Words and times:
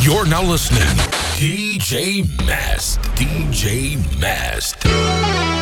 You're 0.00 0.26
now 0.26 0.42
listening. 0.42 0.82
DJ 1.38 2.26
Mast. 2.46 3.00
DJ 3.14 3.96
Mast. 4.20 5.55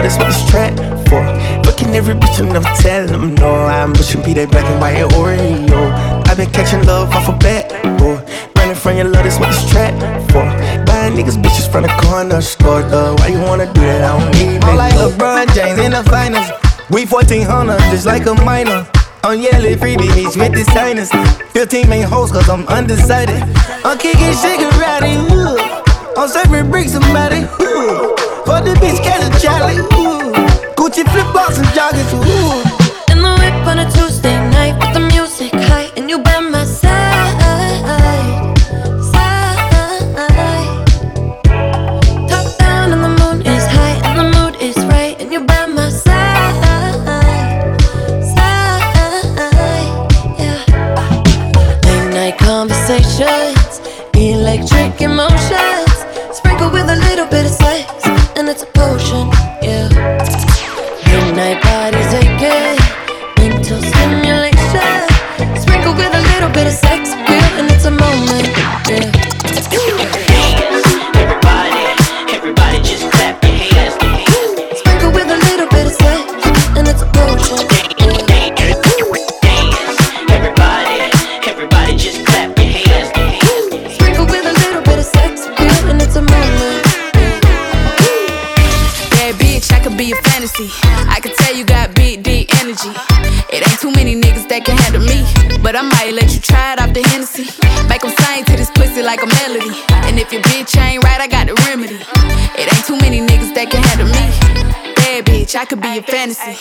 Running 0.00 0.16
from 0.16 0.16
your 0.16 0.16
love, 0.16 0.16
that's 0.16 0.16
what 0.16 0.28
this 0.28 0.50
trap 0.50 0.72
for. 1.08 1.22
Fucking 1.64 1.94
every 1.94 2.14
bitch 2.14 2.40
and 2.40 2.52
never 2.52 2.68
tell 2.80 3.06
them 3.06 3.34
no. 3.34 3.66
I'm 3.66 3.92
pushing 3.92 4.22
be 4.22 4.32
that 4.34 4.50
black 4.50 4.64
and 4.64 4.80
white 4.80 4.96
Oreo. 5.12 5.92
I've 6.26 6.36
been 6.38 6.50
catching 6.50 6.86
love 6.86 7.12
off 7.12 7.28
a 7.28 7.36
bat, 7.36 7.68
boy. 7.98 8.16
Running 8.56 8.76
from 8.76 8.96
your 8.96 9.04
love, 9.04 9.24
that's 9.24 9.38
what 9.38 9.50
this 9.52 9.68
trap 9.70 9.92
for. 10.32 10.40
Buying 10.86 11.12
niggas 11.12 11.36
bitches 11.36 11.70
from 11.70 11.82
the 11.82 11.92
corner 12.00 12.40
store, 12.40 12.82
though. 12.82 13.14
Why 13.16 13.28
you 13.28 13.40
wanna 13.40 13.66
do 13.74 13.80
that? 13.80 14.00
I 14.00 14.18
don't 14.18 14.32
need 14.32 14.64
I'm 14.64 14.76
that. 14.76 14.88
like 14.88 14.94
LeBron 14.96 15.54
James 15.54 15.78
in 15.78 15.92
the 15.92 16.02
finals. 16.08 16.48
We 16.88 17.04
1400, 17.04 17.78
just 17.92 18.06
like 18.06 18.24
a 18.24 18.34
minor. 18.40 18.86
On 19.24 19.38
yellow 19.38 19.76
freebie 19.76 20.08
meets 20.16 20.34
with 20.34 20.52
the 20.56 20.64
signers. 20.72 21.12
15 21.52 21.88
main 21.88 22.04
hoes, 22.04 22.32
cause 22.32 22.48
I'm 22.48 22.66
undecided. 22.68 23.36
I'm 23.84 23.98
kicking 23.98 24.32
Shigarati, 24.32 25.12
ooh. 25.28 25.60
I'm 26.16 26.28
serving 26.28 26.70
bricks, 26.70 26.92
somebody, 26.92 27.44
ooh. 27.60 28.16
For 28.50 28.60
the 28.60 28.74
bitch, 28.82 29.00
catch 29.04 29.44
a 29.44 29.78
ooh. 29.94 30.32
Gucci 30.74 31.08
flip 31.12 31.26
flops 31.30 31.58
and 31.58 31.68
joggers, 31.68 32.10
ooh. 32.12 33.12
In 33.12 33.22
the 33.22 33.32
whip 33.38 33.64
on 33.64 33.78
a 33.78 33.88
Tuesday 33.92 34.49
fantasy. 106.20 106.58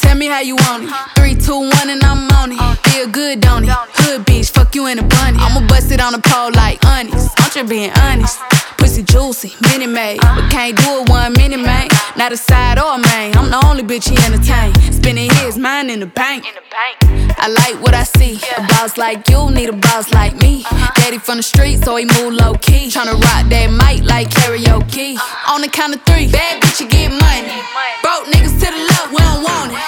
Tell 0.00 0.16
me 0.16 0.26
how 0.26 0.40
you 0.40 0.56
want 0.56 0.84
it. 0.84 0.90
Three, 1.14 1.34
two, 1.34 1.58
one, 1.58 1.88
and 1.90 2.02
I'm 2.02 2.28
on 2.32 2.52
it. 2.52 2.58
Uh. 2.60 2.74
Feel 2.90 3.08
good, 3.08 3.40
don't 3.40 3.64
it? 3.64 3.70
Hood 3.70 4.26
bitch, 4.26 4.50
fuck 4.50 4.74
you 4.74 4.86
in 4.86 4.98
a 4.98 5.02
bunny. 5.02 5.38
I'ma 5.38 5.66
bust 5.68 5.92
it 5.92 6.00
on 6.00 6.12
the 6.12 6.18
pole 6.18 6.50
like 6.52 6.84
honest. 6.84 7.30
I'm 7.38 7.50
just 7.50 7.68
being 7.68 7.92
honest. 7.98 8.40
Uh-huh. 8.40 8.61
Pussy 8.82 9.04
juicy, 9.04 9.54
mini 9.70 9.86
made. 9.86 10.20
But 10.20 10.50
can't 10.50 10.76
do 10.76 11.02
it 11.02 11.08
one 11.08 11.32
mini 11.34 11.56
man. 11.56 11.86
Not 12.16 12.32
a 12.32 12.36
side 12.36 12.80
or 12.80 12.96
a 12.96 12.98
main. 12.98 13.30
I'm 13.36 13.48
the 13.48 13.64
only 13.64 13.84
bitch 13.84 14.10
he 14.10 14.16
entertain. 14.26 14.74
Spending 14.92 15.30
his 15.30 15.56
mind 15.56 15.88
in 15.88 16.00
the 16.00 16.06
bank. 16.06 16.44
I 17.38 17.46
like 17.46 17.80
what 17.80 17.94
I 17.94 18.02
see. 18.02 18.40
A 18.58 18.62
boss 18.62 18.98
like 18.98 19.28
you 19.28 19.50
need 19.52 19.68
a 19.68 19.72
boss 19.72 20.12
like 20.12 20.34
me. 20.34 20.64
Uh-huh. 20.64 20.92
Daddy 20.96 21.18
from 21.18 21.36
the 21.36 21.44
street, 21.44 21.84
so 21.84 21.94
he 21.94 22.06
move 22.18 22.34
low 22.34 22.54
key. 22.54 22.88
Tryna 22.88 23.14
rock 23.22 23.48
that 23.50 23.70
mic 23.70 24.02
like 24.02 24.30
karaoke. 24.30 25.14
Uh-huh. 25.14 25.54
On 25.54 25.60
the 25.60 25.68
count 25.68 25.94
of 25.94 26.02
three, 26.02 26.26
bad 26.26 26.60
bitch, 26.60 26.80
you 26.80 26.88
get 26.88 27.10
money. 27.10 27.54
Broke 28.02 28.26
niggas 28.34 28.58
to 28.58 28.66
the 28.66 28.82
left, 28.90 29.10
we 29.10 29.18
don't 29.18 29.44
want 29.44 29.70
it. 29.70 29.78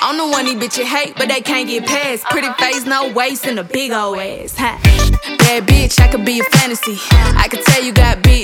I'm 0.00 0.16
the 0.16 0.26
one 0.26 0.44
these 0.44 0.54
bitches 0.54 0.84
hate, 0.84 1.16
but 1.16 1.28
they 1.28 1.40
can't 1.40 1.66
get 1.66 1.86
past. 1.86 2.22
Uh-huh. 2.24 2.30
Pretty 2.30 2.52
face, 2.62 2.86
no 2.86 3.10
waist, 3.12 3.46
and 3.46 3.58
a 3.58 3.64
big 3.64 3.90
old 3.90 4.18
ass. 4.18 4.54
Ha. 4.58 4.78
Bad 5.38 5.66
bitch, 5.66 6.00
I 6.00 6.08
could 6.08 6.24
be 6.24 6.40
a 6.40 6.44
fantasy. 6.44 6.96
I 7.10 7.48
could 7.48 7.62
tell 7.64 7.82
you 7.82 7.92
got 7.92 8.22
big, 8.22 8.43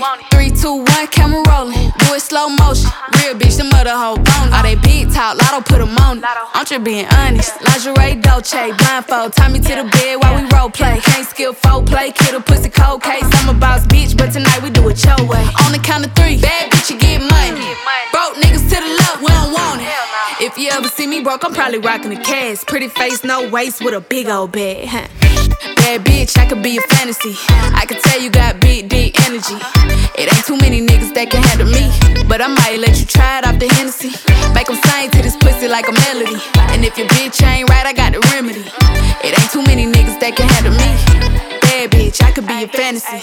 Want 0.00 0.20
it. 0.20 0.26
Three, 0.30 0.50
two, 0.50 0.84
one, 0.84 1.06
camera 1.08 1.42
rolling. 1.48 1.92
Do 1.98 2.14
it 2.14 2.20
slow 2.20 2.48
motion. 2.48 2.90
Real 3.18 3.34
bitch, 3.34 3.56
the 3.56 3.64
mother 3.64 3.90
hoe 3.90 4.16
bone. 4.16 4.52
All 4.52 4.62
they 4.62 4.76
big 4.76 5.12
talk, 5.12 5.36
lotto 5.40 5.60
put 5.62 5.80
'em 5.80 5.96
on 5.98 6.18
it. 6.18 6.24
I'm 6.54 6.64
just 6.64 6.84
being 6.84 7.06
honest. 7.06 7.52
Lingerie, 7.60 8.20
Dolce, 8.20 8.72
blindfold. 8.72 9.32
Tie 9.34 9.48
me 9.48 9.58
to 9.60 9.74
the 9.80 9.84
bed 9.84 10.16
while 10.20 10.34
we 10.36 10.42
role 10.54 10.70
play. 10.70 11.00
Can't 11.00 11.28
skill 11.28 11.52
folk 11.52 11.86
play, 11.86 12.12
kid 12.12 12.34
a 12.34 12.40
pussy 12.40 12.70
cold 12.70 13.02
case. 13.02 13.24
I'm 13.38 13.48
a 13.48 13.54
boss 13.54 13.86
bitch, 13.86 14.16
but 14.16 14.32
tonight 14.32 14.62
we 14.62 14.70
do 14.70 14.88
it 14.88 15.04
your 15.04 15.22
way. 15.26 15.44
On 15.64 15.72
the 15.72 15.78
count 15.78 16.06
of 16.06 16.12
three, 16.14 16.38
bad 16.38 16.70
bitch, 16.70 16.90
you 16.90 16.98
get 16.98 17.20
money. 17.20 17.66
Broke 18.12 18.34
niggas 18.36 18.68
to 18.70 18.76
the 18.84 18.90
left, 19.00 19.20
we 19.20 19.28
don't 19.28 19.52
want 19.52 19.80
it. 19.82 19.88
If 20.40 20.58
you 20.58 20.70
ever 20.70 20.88
see 20.88 21.06
me 21.06 21.20
broke, 21.20 21.44
I'm 21.44 21.54
probably 21.54 21.78
rocking 21.78 22.10
the 22.10 22.16
cash. 22.16 22.64
Pretty 22.66 22.88
face, 22.88 23.22
no 23.24 23.48
waist, 23.48 23.82
with 23.84 23.94
a 23.94 24.00
big 24.00 24.28
old 24.28 24.52
bag. 24.52 24.88
Huh. 24.88 25.31
Bad 25.76 26.04
bitch, 26.04 26.38
I 26.38 26.46
could 26.46 26.62
be 26.62 26.78
a 26.78 26.82
fantasy. 26.94 27.34
I 27.74 27.84
could 27.86 28.00
tell 28.00 28.20
you 28.20 28.30
got 28.30 28.60
big, 28.60 28.88
deep 28.88 29.18
energy. 29.26 29.58
It 30.16 30.32
ain't 30.32 30.46
too 30.46 30.56
many 30.56 30.80
niggas 30.80 31.14
that 31.14 31.30
can 31.30 31.42
handle 31.42 31.66
me. 31.66 31.90
But 32.28 32.40
I 32.40 32.48
might 32.48 32.78
let 32.78 32.98
you 33.00 33.06
try 33.06 33.38
it 33.38 33.46
off 33.46 33.58
the 33.58 33.68
Hennessy. 33.74 34.12
Make 34.54 34.68
'em 34.70 34.78
sing 34.86 35.10
to 35.10 35.22
this 35.22 35.36
pussy 35.36 35.68
like 35.68 35.88
a 35.88 35.92
melody. 35.92 36.38
And 36.72 36.84
if 36.84 36.96
your 36.96 37.08
bitch 37.08 37.42
ain't 37.44 37.68
right, 37.68 37.86
I 37.86 37.92
got 37.92 38.12
the 38.12 38.20
remedy. 38.32 38.64
It 39.24 39.38
ain't 39.38 39.50
too 39.50 39.62
many 39.62 39.86
niggas 39.86 40.18
that 40.20 40.36
can 40.36 40.48
handle 40.48 40.74
me. 40.82 40.90
Bad 41.62 41.90
bitch, 41.90 42.22
I 42.22 42.30
could 42.32 42.46
be 42.46 42.64
a 42.64 42.68
fantasy. 42.68 43.22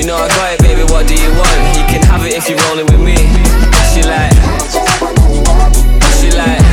you, 0.00 0.06
know 0.06 0.16
I 0.16 0.28
got 0.28 0.54
it, 0.54 0.60
baby. 0.64 0.82
What 0.88 1.06
do 1.06 1.14
you 1.14 1.28
want? 1.36 1.76
You 1.76 1.84
can 1.84 2.00
have 2.08 2.24
it 2.24 2.32
if 2.32 2.48
you're 2.48 2.58
rolling 2.68 2.88
with 2.88 3.00
me. 3.00 3.16
She 3.92 4.00
like, 4.00 4.32
I 4.32 4.64
just 4.72 5.00
wanna 5.00 5.20
love 5.44 5.76
you, 5.76 6.00
she 6.16 6.32
like. 6.32 6.64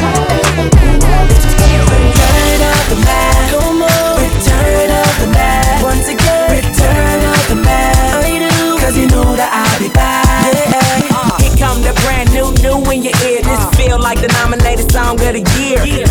Return 1.92 2.62
of 2.64 2.84
the 2.88 2.98
Mack. 3.04 3.52
Come 3.52 3.84
on. 3.84 4.16
Return 4.24 4.90
of 4.96 5.12
the 5.20 5.28
Mack. 5.36 5.84
Once 5.84 6.08
again. 6.08 6.56
Return 6.56 7.20
of 7.28 7.44
the 7.52 7.58
Mack. 7.60 8.24
I 8.24 8.48
do. 8.48 8.80
Cause 8.80 8.96
you 8.96 9.08
know 9.12 9.36
that 9.36 9.52
I'll 9.52 9.76
be 9.76 9.92
back. 9.92 10.24
Yeah. 10.48 11.12
Uh, 11.12 11.36
Here 11.44 11.58
come 11.60 11.84
the 11.84 11.92
brand 12.08 12.32
new, 12.32 12.48
new 12.64 12.80
in 12.92 13.04
your 13.04 13.18
ear. 13.28 13.44
This 13.44 13.64
feel 13.76 14.00
like 14.00 14.22
the 14.24 14.32
nominated 14.40 14.88
song 14.92 15.20
of 15.20 15.34
the 15.36 15.44
year. 15.60 15.84
Yeah, 15.84 16.07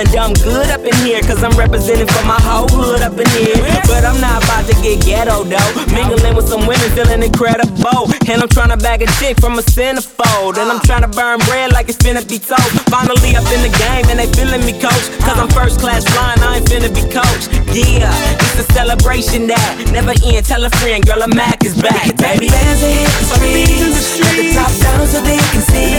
feeling 0.00 0.12
dumb 0.14 0.32
good 0.44 0.70
up 0.70 0.80
in 0.80 0.94
here. 1.04 1.20
Cause 1.22 1.42
I'm 1.42 1.56
representing 1.58 2.06
for 2.06 2.24
my 2.24 2.40
whole 2.40 2.68
hood 2.68 3.02
up 3.02 3.18
in 3.18 3.28
here. 3.36 3.56
But 3.86 4.04
I'm 4.04 4.20
not 4.20 4.42
about 4.44 4.66
to 4.66 4.74
get 4.82 5.04
ghetto 5.04 5.44
though. 5.44 5.70
Mingling 5.92 6.34
with 6.36 6.48
some 6.48 6.66
women, 6.66 6.88
feeling 6.96 7.22
incredible. 7.22 8.08
And 8.28 8.42
I'm 8.42 8.48
trying 8.48 8.70
to 8.70 8.76
bag 8.76 9.02
a 9.02 9.06
chick 9.18 9.40
from 9.40 9.58
a 9.58 9.62
centerfold. 9.62 10.58
And 10.58 10.70
I'm 10.70 10.80
trying 10.80 11.02
to 11.02 11.08
burn 11.08 11.38
bread 11.46 11.72
like 11.72 11.88
it's 11.88 11.98
finna 11.98 12.26
be 12.26 12.38
told. 12.38 12.70
Finally 12.88 13.36
up 13.36 13.46
in 13.52 13.60
the 13.62 13.72
game 13.76 14.06
and 14.08 14.18
they 14.18 14.28
feeling 14.32 14.64
me, 14.64 14.72
coach. 14.78 15.06
Cause 15.20 15.38
I'm 15.38 15.50
first 15.50 15.80
class 15.80 16.04
flying, 16.04 16.40
I 16.40 16.58
ain't 16.58 16.66
finna 16.66 16.90
be 16.92 17.04
coach. 17.10 17.50
Yeah, 17.70 18.10
it's 18.54 18.66
a 18.66 18.66
celebration 18.72 19.46
that 19.48 19.90
never 19.92 20.14
end. 20.24 20.46
Tell 20.46 20.64
a 20.64 20.70
friend, 20.80 21.04
girl, 21.04 21.22
a 21.22 21.28
Mack 21.28 21.64
is 21.64 21.74
back, 21.80 22.16
baby. 22.16 22.48
Bands 22.48 22.80
that 22.80 22.90
hit 22.90 23.06
the 23.06 23.26
streets. 23.30 24.18
Let 24.20 24.34
the 24.36 24.46
top 24.54 24.72
down 24.80 25.06
so 25.06 25.20
they 25.22 25.38
can 25.38 25.62
see. 25.62 25.94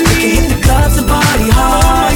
We 0.00 0.14
can 0.16 0.30
hit 0.32 0.46
the 0.48 0.58
clubs 0.62 0.96
and 0.96 1.08
party 1.08 1.50
hard. 1.52 2.09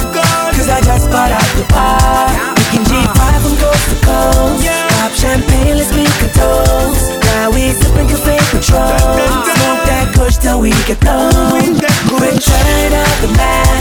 Cause 0.65 0.81
I 0.81 0.81
just 0.81 1.11
bought 1.13 1.29
out 1.29 1.45
the 1.53 1.61
bar. 1.69 2.25
We 2.57 2.65
can 2.73 2.81
G5 2.89 3.21
from 3.37 3.53
coast 3.61 3.85
to 3.85 3.97
coast. 4.01 4.65
Pop 4.97 5.13
champagne, 5.13 5.77
let's 5.77 5.93
make 5.93 6.09
a 6.25 6.29
toast. 6.33 7.21
Now 7.21 7.53
we 7.53 7.69
sipping 7.69 8.09
cafe 8.09 8.41
control. 8.49 8.97
Smoke 9.45 9.85
that 9.85 10.09
kush 10.17 10.41
till 10.41 10.57
we 10.57 10.73
get 10.89 10.97
blown. 11.05 11.77
Return 12.17 12.91
of 12.97 13.13
the 13.21 13.29
Mack. 13.37 13.77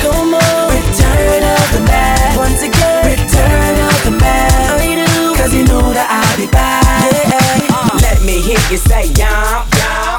Return 0.76 1.41
of 1.57 1.64
the 1.73 1.81
Mack. 1.88 2.37
Once 2.37 2.61
again. 2.61 3.17
Return 3.17 3.76
of 3.88 3.99
the 4.05 4.12
Mack. 4.21 5.41
Cause 5.41 5.57
you 5.57 5.64
know 5.64 5.88
that 5.97 6.05
I'll 6.05 6.37
be 6.37 6.53
back. 6.53 6.85
Let 8.05 8.21
me 8.29 8.45
hear 8.45 8.61
you 8.69 8.76
say 8.76 9.09
yum. 9.17 9.64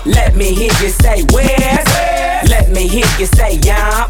Let 0.09 0.33
me 0.33 0.49
hear 0.49 0.73
you 0.81 0.89
say 0.89 1.21
where. 1.29 1.85
Let 2.49 2.73
me 2.73 2.87
hear 2.89 3.05
you 3.21 3.29
say 3.29 3.61
yum. 3.61 4.09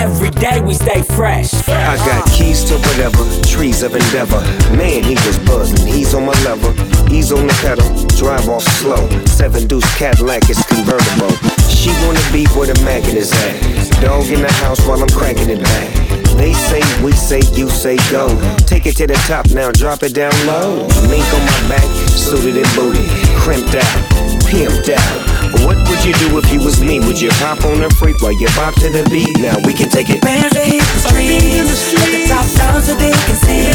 Every 0.00 0.30
day 0.30 0.62
we 0.62 0.72
stay 0.72 1.02
fresh. 1.02 1.52
I 1.68 1.94
got 2.08 2.24
keys 2.32 2.64
to 2.64 2.74
whatever, 2.88 3.20
trees 3.44 3.82
of 3.82 3.94
endeavor. 3.94 4.40
Man, 4.74 5.04
he 5.04 5.12
was 5.26 5.38
buzzing. 5.40 5.86
He's 5.86 6.14
on 6.14 6.24
my 6.24 6.32
level, 6.42 6.72
he's 7.12 7.30
on 7.32 7.46
the 7.46 7.52
pedal. 7.60 7.84
Drive 8.16 8.48
off 8.48 8.62
slow. 8.80 9.08
Seven 9.26 9.66
deuce 9.66 9.84
Cadillac 9.98 10.48
is 10.48 10.56
convertible. 10.64 11.36
She 11.68 11.90
wanna 12.06 12.24
be 12.32 12.46
where 12.56 12.72
the 12.72 12.80
magnet 12.82 13.14
is 13.14 13.30
at. 13.44 14.00
Dog 14.00 14.24
in 14.32 14.40
the 14.40 14.52
house 14.64 14.80
while 14.86 15.02
I'm 15.02 15.12
cranking 15.12 15.50
it 15.50 15.62
back. 15.62 15.92
They 16.40 16.54
say, 16.54 16.80
we 17.04 17.12
say, 17.12 17.42
you 17.52 17.68
say 17.68 17.98
go. 18.10 18.32
Take 18.64 18.86
it 18.86 18.96
to 18.96 19.06
the 19.06 19.20
top 19.28 19.50
now, 19.50 19.70
drop 19.70 20.02
it 20.02 20.14
down 20.14 20.32
low. 20.46 20.88
Mink 21.12 21.28
on 21.36 21.44
my 21.44 21.76
back, 21.76 21.84
suited 22.08 22.56
and 22.56 22.70
booted, 22.74 23.04
crimped 23.36 23.74
out, 23.74 24.39
pimped 24.50 24.90
out. 24.90 25.30
What 25.62 25.78
would 25.88 26.02
you 26.04 26.12
do 26.18 26.36
if 26.38 26.50
you 26.52 26.58
was 26.58 26.82
me? 26.82 26.98
Would 26.98 27.20
you 27.20 27.30
hop 27.38 27.64
on 27.64 27.82
a 27.82 27.90
freak 27.90 28.20
while 28.20 28.34
you 28.34 28.50
bop 28.58 28.74
to 28.82 28.90
the 28.90 29.06
beat? 29.08 29.38
Now 29.38 29.56
we 29.62 29.72
can 29.72 29.88
take 29.88 30.10
it. 30.10 30.20
Bands 30.22 30.50
that 30.58 30.66
hit 30.66 30.82
the 30.82 31.00
streets. 31.06 31.94
Let 31.94 32.10
the 32.10 32.26
top 32.26 32.46
down 32.58 32.82
so 32.82 32.94
they 32.98 33.14
can 33.14 33.38
see. 33.38 33.70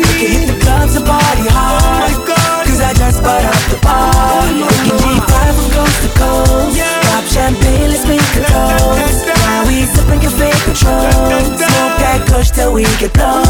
We 0.00 0.12
can 0.16 0.28
hit 0.32 0.46
the 0.48 0.56
clubs 0.64 0.96
and 0.96 1.04
party 1.04 1.44
hard. 1.52 2.16
Cause 2.64 2.80
I 2.80 2.96
just 2.96 3.20
bought 3.20 3.44
out 3.44 3.64
the 3.68 3.78
bar. 3.84 4.08
We 4.48 4.64
can 4.64 4.96
G5 4.96 5.36
from 5.60 5.68
coast 5.76 5.98
to 6.02 6.10
coast. 6.16 6.80
Pop 7.12 7.24
champagne, 7.28 7.92
let's 7.92 8.08
make 8.08 8.24
a 8.40 8.42
toast. 8.48 9.28
Now 9.28 9.68
we 9.68 9.84
sipping 9.84 10.24
cafe 10.24 10.50
control. 10.64 11.04
Smoke 11.52 11.96
that 12.00 12.24
kush 12.24 12.50
till 12.50 12.72
we 12.72 12.88
get 12.96 13.12
blown. 13.12 13.44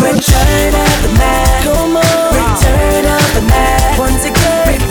Return 0.00 0.72
of 0.72 0.96
the 1.04 1.12
Mack. 1.20 1.68
Return 1.68 3.04
of 3.04 3.26
the 3.36 3.44
Mack. 3.44 3.82
DJ 4.32 4.81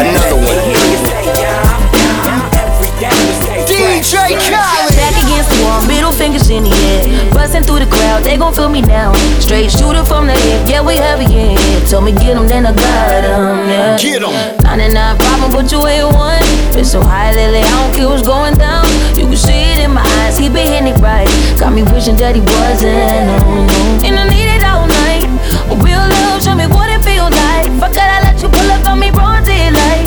Another 0.00 0.36
one. 0.36 0.69
Fingers 6.20 6.50
in 6.50 6.64
the 6.64 6.74
air. 6.92 7.32
Busting 7.32 7.64
through 7.64 7.80
the 7.80 7.86
crowd, 7.86 8.22
they 8.22 8.36
gon' 8.36 8.52
feel 8.52 8.68
me 8.68 8.82
now. 8.82 9.14
Straight 9.40 9.70
shooter 9.72 10.04
from 10.04 10.26
the 10.26 10.36
hip, 10.44 10.68
yeah, 10.68 10.82
we 10.84 10.94
heavy 10.96 11.24
in 11.24 11.56
here. 11.56 11.80
Told 11.88 12.04
me 12.04 12.12
get 12.12 12.36
'em, 12.36 12.46
then 12.46 12.66
I 12.66 12.72
got 12.72 13.24
'em, 13.24 13.68
yeah. 13.68 13.96
Get 13.96 14.22
'em. 14.22 14.32
99 14.62 15.16
problem, 15.16 15.50
but 15.56 15.72
you 15.72 15.80
ain't 15.86 16.12
one. 16.12 16.44
Been 16.74 16.84
so 16.84 17.00
high 17.00 17.32
lately, 17.32 17.62
I 17.64 17.70
don't 17.80 17.92
care 17.96 18.08
what's 18.10 18.26
going 18.34 18.56
down. 18.66 18.84
You 19.16 19.24
can 19.30 19.40
see 19.46 19.62
it 19.72 19.78
in 19.84 19.92
my 19.96 20.04
eyes, 20.20 20.36
he 20.36 20.48
been 20.50 20.66
hitting 20.72 20.88
it 20.92 20.98
right. 21.00 21.30
Got 21.58 21.72
me 21.72 21.82
wishing 21.92 22.16
that 22.16 22.34
he 22.36 22.42
wasn't, 22.52 23.24
no. 23.28 23.36
And 24.06 24.14
I 24.22 24.24
need 24.34 24.48
it 24.56 24.62
all 24.70 24.86
night. 25.02 25.24
Real 25.84 26.04
love, 26.16 26.38
show 26.44 26.54
me 26.54 26.66
what 26.76 26.88
it 26.94 27.00
feels 27.08 27.32
like. 27.44 27.68
Fuck 27.80 27.96
it, 28.02 28.10
I 28.16 28.20
let 28.26 28.36
you 28.42 28.48
pull 28.56 28.70
up 28.74 28.86
on 28.90 28.98
me, 29.00 29.10
broad 29.10 29.42
daylight. 29.44 30.06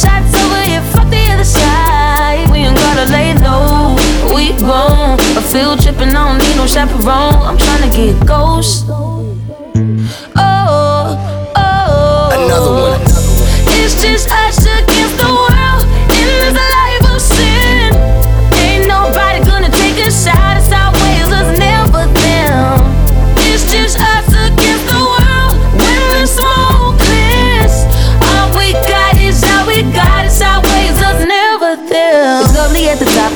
Shots 0.00 0.32
over 0.42 0.62
here, 0.70 0.84
fuck 0.92 1.08
the 1.10 1.22
other 1.32 1.48
side. 1.58 2.46
We 2.52 2.58
ain't 2.66 2.76
gotta 2.84 3.06
lay 3.16 3.34
low, 3.46 3.96
we 4.34 4.44
grown. 4.62 5.18
A 5.38 5.40
field 5.40 5.80
tripping, 5.80 6.08
I 6.08 6.12
don't 6.14 6.38
need 6.38 6.56
no 6.56 6.66
chaperone. 6.66 7.46
I'm 7.46 7.56
tryna 7.56 7.94
get 7.94 8.26
ghost. 8.26 8.97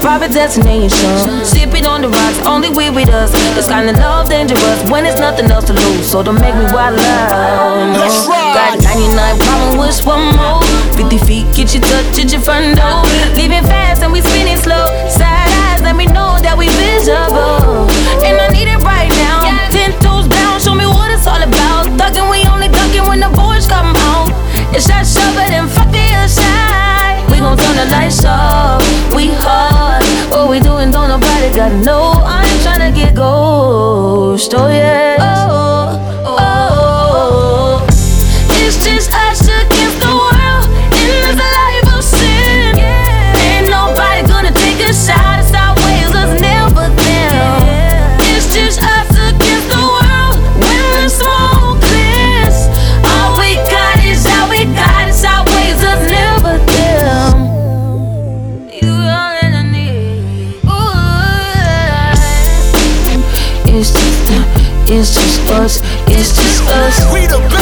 Private 0.02 0.32
destination. 0.32 1.14
Sipping 1.46 1.86
on 1.86 2.02
the 2.02 2.08
rocks, 2.10 2.38
only 2.44 2.68
we 2.68 2.90
with 2.90 3.08
us. 3.08 3.30
This 3.54 3.68
kind 3.68 3.88
of 3.88 3.96
love 3.96 4.28
dangerous 4.28 4.82
when 4.90 5.06
it's 5.06 5.18
nothing 5.18 5.46
else 5.46 5.64
to 5.70 5.72
lose. 5.72 6.10
So 6.10 6.22
don't 6.22 6.40
make 6.42 6.54
me 6.58 6.66
wild 6.74 6.98
out. 6.98 7.94
No. 7.94 8.02
Got 8.52 8.82
99 8.82 9.38
problem 9.38 9.78
with 9.78 10.04
one 10.04 10.34
more. 10.34 10.60
50 10.98 11.18
feet, 11.22 11.46
get 11.54 11.72
you 11.72 11.80
touch 11.80 12.18
at 12.18 12.32
your 12.34 12.42
front 12.42 12.76
door. 12.76 13.06
Leaving 13.38 13.62
fast 13.62 14.02
and 14.02 14.12
we 14.12 14.20
spinning 14.20 14.58
slow. 14.58 14.90
Side 15.06 15.48
eyes, 15.70 15.80
let 15.80 15.94
me 15.94 16.06
know 16.06 16.34
that 16.42 16.58
we 16.58 16.66
visible. 16.82 17.86
And 18.26 18.34
I 18.42 18.50
need 18.50 18.66
it 18.66 18.82
right 18.82 19.08
now. 19.22 19.70
Ten 19.70 19.94
toes 20.02 20.26
down, 20.26 20.58
show 20.58 20.74
me 20.74 20.84
what 20.84 21.14
it's 21.14 21.30
all 21.30 21.40
about. 21.40 21.86
Thugging, 21.94 22.26
we 22.26 22.42
only 22.50 22.66
ducking 22.66 23.06
when 23.06 23.20
the 23.22 23.30
boys 23.38 23.70
come 23.70 23.94
out. 24.10 24.34
It's 24.74 24.90
that 24.90 25.06
shove 25.06 25.38
it 25.46 25.54
and 25.54 25.70
fuck 25.70 25.86
the 25.94 26.02
other 26.10 26.26
side. 26.26 27.11
Gon' 27.42 27.58
turn 27.58 27.74
the 27.74 27.86
lights 27.90 28.24
off. 28.24 28.80
We 29.16 29.26
hard. 29.34 30.04
What 30.30 30.48
we 30.48 30.60
doing, 30.60 30.92
don't 30.92 31.08
nobody 31.08 31.50
gotta 31.50 31.76
know. 31.78 32.12
I 32.24 32.46
ain't 32.46 32.60
tryna 32.62 32.94
get 32.94 33.16
ghost. 33.16 34.54
Oh 34.54 34.68
yeah. 34.68 35.16
Oh, 35.18 35.98
oh, 36.24 36.36
oh. 36.38 37.82
oh. 37.82 37.86
It's 38.62 38.76
just 38.84 39.12
us 39.12 39.41
us. 66.68 67.12
We 67.12 67.26
the 67.26 67.38
best 67.50 67.61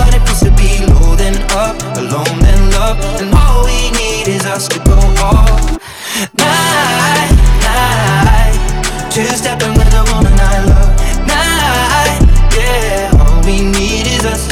up, 1.51 1.75
alone 1.97 2.39
then 2.39 2.71
love, 2.71 2.97
and 3.21 3.33
all 3.33 3.65
we 3.65 3.91
need 3.91 4.27
is 4.27 4.45
us 4.45 4.67
to 4.67 4.79
go 4.79 4.97
all 5.21 5.45
night, 6.37 7.31
night. 7.63 8.57
Two 9.11 9.25
stepping 9.25 9.73
with 9.73 9.91
a 9.93 10.03
woman 10.13 10.33
I 10.37 10.63
love, 10.65 10.93
night, 11.27 12.21
yeah. 12.55 13.11
All 13.19 13.41
we 13.45 13.61
need 13.61 14.07
is 14.07 14.25
us. 14.25 14.47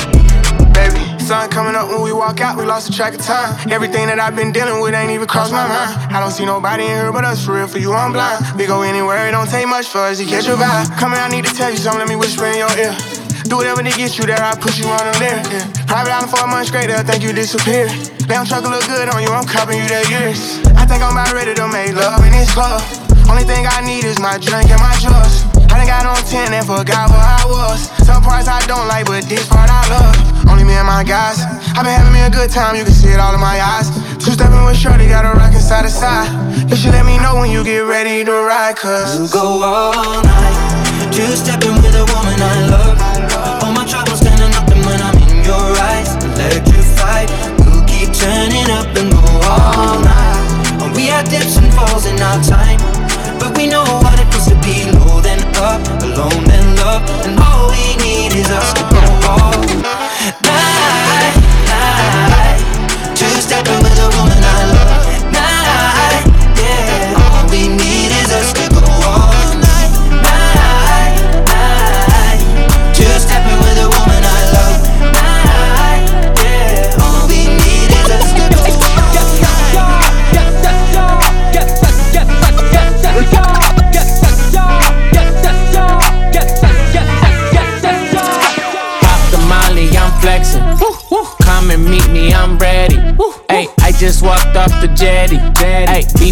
Baby, 0.74 1.00
sun 1.20 1.50
coming 1.50 1.76
up 1.76 1.90
when 1.90 2.02
we 2.02 2.14
walk 2.14 2.42
out, 2.42 2.58
we 2.58 2.66
lost 2.66 2.88
the 2.88 2.94
track 2.94 3.14
of 3.14 3.22
time. 3.22 3.56
Everything 3.72 4.08
that 4.08 4.20
I've 4.20 4.36
been 4.36 4.52
dealing 4.52 4.82
with 4.82 4.94
ain't 4.94 5.12
even 5.12 5.28
crossed 5.28 5.52
my 5.52 5.68
mind. 5.68 6.14
I 6.14 6.20
don't 6.20 6.32
see 6.32 6.46
nobody 6.46 6.84
in 6.84 6.90
here 6.90 7.12
but 7.12 7.24
us, 7.26 7.46
for 7.46 7.56
real, 7.56 7.68
for 7.68 7.80
you, 7.80 7.94
I'm 7.94 8.12
blind. 8.14 8.46
We 8.58 8.66
go 8.66 8.82
anywhere, 8.82 9.28
it 9.28 9.32
don't 9.32 9.50
take 9.50 9.68
much 9.68 9.88
for 9.88 10.00
us 10.00 10.18
to 10.20 10.26
catch 10.26 10.48
your 10.48 10.58
vibe. 10.58 10.88
Here, 10.98 11.08
I 11.20 11.30
need 11.30 11.46
to 11.46 11.54
tell 11.54 11.72
you 11.72 11.78
something, 11.78 12.00
let 12.00 12.10
me 12.10 12.16
whisper 12.16 12.46
in 12.46 12.58
your 12.58 12.72
ear. 12.78 13.19
Do 13.48 13.58
whatever 13.58 13.82
to 13.84 13.94
get 13.96 14.18
you 14.18 14.26
there, 14.26 14.42
I 14.42 14.56
push 14.60 14.80
you 14.80 14.88
on 14.90 15.00
the 15.00 15.16
lyric. 15.20 15.48
Yeah. 15.48 15.86
Private 15.88 16.12
island 16.12 16.32
for 16.32 16.44
a 16.44 16.48
month 16.48 16.68
straight, 16.68 16.88
they'll 16.88 17.06
think 17.06 17.24
you 17.24 17.32
disappeared. 17.32 17.92
Damn 18.28 18.46
truck 18.46 18.68
look 18.68 18.84
good 18.86 19.08
on 19.10 19.24
you, 19.24 19.30
I'm 19.30 19.48
copping 19.48 19.80
you 19.80 19.88
that 19.88 20.10
years. 20.12 20.60
I 20.76 20.86
think 20.86 21.02
I'm 21.02 21.16
about 21.16 21.32
ready 21.32 21.56
to 21.56 21.66
make 21.72 21.96
love 21.96 22.20
in 22.26 22.34
this 22.36 22.52
club. 22.52 22.84
Only 23.30 23.46
thing 23.46 23.64
I 23.70 23.86
need 23.86 24.04
is 24.04 24.20
my 24.20 24.42
drink 24.42 24.74
and 24.74 24.82
my 24.82 24.94
drugs. 25.00 25.46
I 25.70 25.78
done 25.78 25.86
got 25.86 26.06
on 26.06 26.18
10 26.26 26.54
and 26.54 26.66
forgot 26.66 27.14
where 27.14 27.22
I 27.22 27.46
was. 27.46 27.94
Some 28.02 28.26
parts 28.26 28.50
I 28.50 28.60
don't 28.66 28.90
like, 28.90 29.06
but 29.06 29.24
this 29.30 29.46
part 29.48 29.70
I 29.70 29.86
love. 29.88 30.50
Only 30.50 30.66
me 30.66 30.74
and 30.74 30.88
my 30.88 31.04
guys. 31.06 31.38
i 31.78 31.86
been 31.86 31.94
having 31.94 32.14
me 32.14 32.26
a 32.26 32.30
good 32.30 32.50
time, 32.50 32.76
you 32.76 32.84
can 32.84 32.94
see 32.94 33.14
it 33.14 33.20
all 33.20 33.34
in 33.34 33.40
my 33.40 33.62
eyes. 33.62 33.94
Two 34.18 34.34
stepping 34.34 34.66
with 34.66 34.78
Shorty, 34.78 35.08
got 35.08 35.26
a 35.26 35.38
rockin' 35.38 35.62
side 35.62 35.86
to 35.86 35.90
side. 35.90 36.28
You 36.70 36.76
should 36.76 36.92
let 36.92 37.06
me 37.06 37.18
know 37.22 37.36
when 37.38 37.52
you 37.52 37.64
get 37.64 37.86
ready 37.86 38.26
to 38.26 38.34
ride, 38.34 38.78
cause 38.78 39.18
We'll 39.18 39.30
go 39.30 39.64
all 39.64 40.24
night. 40.24 41.14
Two 41.14 41.30
stepping 41.38 41.78
with 41.82 41.94
a 41.94 42.06
woman 42.10 42.42
I 42.42 42.68
love. 42.68 43.09
Electrified. 47.10 47.30
We'll 47.60 47.84
keep 47.86 48.14
turning 48.14 48.70
up 48.70 48.88
and 48.96 49.12
go 49.12 49.22
all 49.48 50.00
night. 50.02 50.82
And 50.82 50.96
we 50.96 51.08
had 51.08 51.30
dips 51.30 51.58
and 51.58 51.74
falls 51.74 52.06
in 52.06 52.20
our 52.22 52.42
time, 52.44 52.80
but 53.40 53.58
we 53.58 53.68
know 53.68 53.84
what 53.84 54.20
it 54.20 54.32
feels 54.32 54.48
to 54.48 54.56
be 54.62 54.86
low 54.92 55.22
then 55.22 55.42
up, 55.58 55.82
alone 56.02 56.44
then 56.46 56.76
love, 56.78 57.04
and 57.26 57.40
all 57.40 57.70
we 57.70 57.96
need 58.04 58.34
is 58.34 58.50
us 58.50 58.74
to 58.74 58.82
go 58.82 59.02
all 59.28 59.60
night, 60.42 61.36
night. 61.68 62.49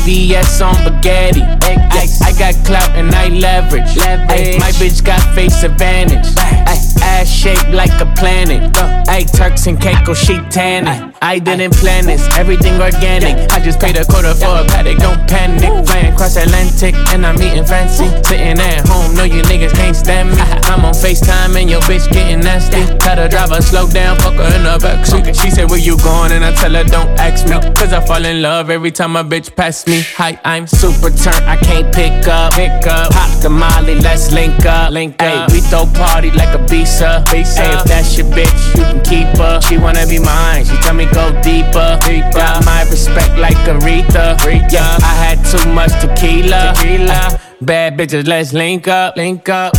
Ay, 0.08 0.62
on 0.62 0.74
spaghetti. 0.76 1.41
Ay, 1.41 2.08
I 2.24 2.32
got 2.39 2.56
clout 2.65 2.89
and 2.96 3.13
I 3.13 3.28
leverage. 3.28 3.98
Ay, 3.98 4.56
my 4.58 4.72
bitch 4.80 5.04
got 5.04 5.22
face 5.36 5.63
advantage. 5.63 6.34
Ay, 6.38 6.63
ass 7.02 7.30
shaped 7.30 7.72
like 7.72 7.91
a 8.00 8.06
planet. 8.15 8.72
Ay, 9.10 9.26
Turks 9.34 9.67
and 9.67 9.80
Caicos, 9.80 10.17
she 10.17 10.38
tanning. 10.50 11.13
I 11.21 11.39
didn't 11.39 11.73
plan 11.73 12.06
this, 12.06 12.21
everything 12.38 12.80
organic. 12.80 13.51
I 13.51 13.60
just 13.60 13.80
paid 13.80 13.97
a 13.97 14.06
quarter 14.06 14.34
for 14.34 14.62
a 14.62 14.65
paddock, 14.65 14.97
don't 14.97 15.27
panic. 15.27 15.86
Flying 15.88 16.15
cross 16.15 16.36
Atlantic 16.38 16.95
and 17.13 17.25
I'm 17.25 17.41
eating 17.41 17.65
fancy. 17.65 18.08
Sitting 18.23 18.60
at 18.60 18.88
home, 18.88 19.15
know 19.15 19.23
you 19.23 19.41
niggas 19.43 19.73
can't 19.73 19.95
stand 19.95 20.30
me. 20.30 20.38
I'm 20.69 20.86
on 20.86 20.93
FaceTime 20.93 21.60
and 21.60 21.69
your 21.69 21.82
bitch 21.82 22.12
getting 22.12 22.41
nasty. 22.41 22.86
Tell 22.99 23.15
the 23.15 23.27
driver 23.27 23.62
slow 23.62 23.89
down, 23.89 24.17
fuck 24.17 24.36
her 24.36 24.56
in 24.56 24.63
the 24.63 24.77
backseat. 24.77 25.41
She 25.41 25.49
said, 25.49 25.69
Where 25.69 25.80
you 25.80 25.97
going? 25.99 26.32
And 26.32 26.45
I 26.45 26.53
tell 26.53 26.73
her, 26.73 26.84
Don't 26.84 27.10
ask 27.19 27.45
me. 27.45 27.58
Cause 27.73 27.93
I 27.93 28.06
fall 28.06 28.23
in 28.23 28.41
love 28.41 28.69
every 28.69 28.91
time 28.91 29.15
a 29.15 29.23
bitch 29.23 29.56
pass 29.56 29.88
me. 29.88 30.01
Hi, 30.17 30.39
I'm 30.43 30.67
super 30.67 31.10
turnt, 31.10 31.43
I 31.43 31.58
can't 31.58 31.93
pick 31.93 32.27
up. 32.27 32.53
Pick 32.53 32.86
up. 32.88 33.12
Pop 33.12 33.41
the 33.41 33.49
molly, 33.49 33.95
let's 33.95 34.32
link 34.32 34.65
up. 34.65 34.91
Link 34.91 35.21
up. 35.21 35.51
we 35.51 35.62
throw 35.62 35.86
party 35.93 36.32
like 36.32 36.53
a 36.53 36.63
visa. 36.67 37.23
visa. 37.32 37.62
Hey, 37.62 37.73
if 37.73 37.84
that's 37.86 38.17
your 38.17 38.27
bitch, 38.27 38.75
you 38.75 38.84
can 38.84 39.01
keep 39.03 39.27
her. 39.38 39.62
She 39.62 39.77
wanna 39.77 40.06
be 40.06 40.19
mine, 40.19 40.65
she 40.65 40.75
tell 40.77 40.93
me 40.93 41.07
go 41.13 41.32
deeper. 41.41 42.00
Got 42.34 42.65
my 42.65 42.84
respect 42.89 43.38
like 43.38 43.58
Aretha. 43.67 44.38
Yeah, 44.72 44.98
I 45.02 45.13
had 45.24 45.43
too 45.46 45.74
much 45.74 45.91
tequila. 46.02 46.74
tequila. 46.76 47.39
Bad 47.62 47.98
bitches, 47.98 48.28
let's 48.28 48.54
link 48.54 48.88
up. 48.88 49.15
Link 49.17 49.50
up. 49.50 49.74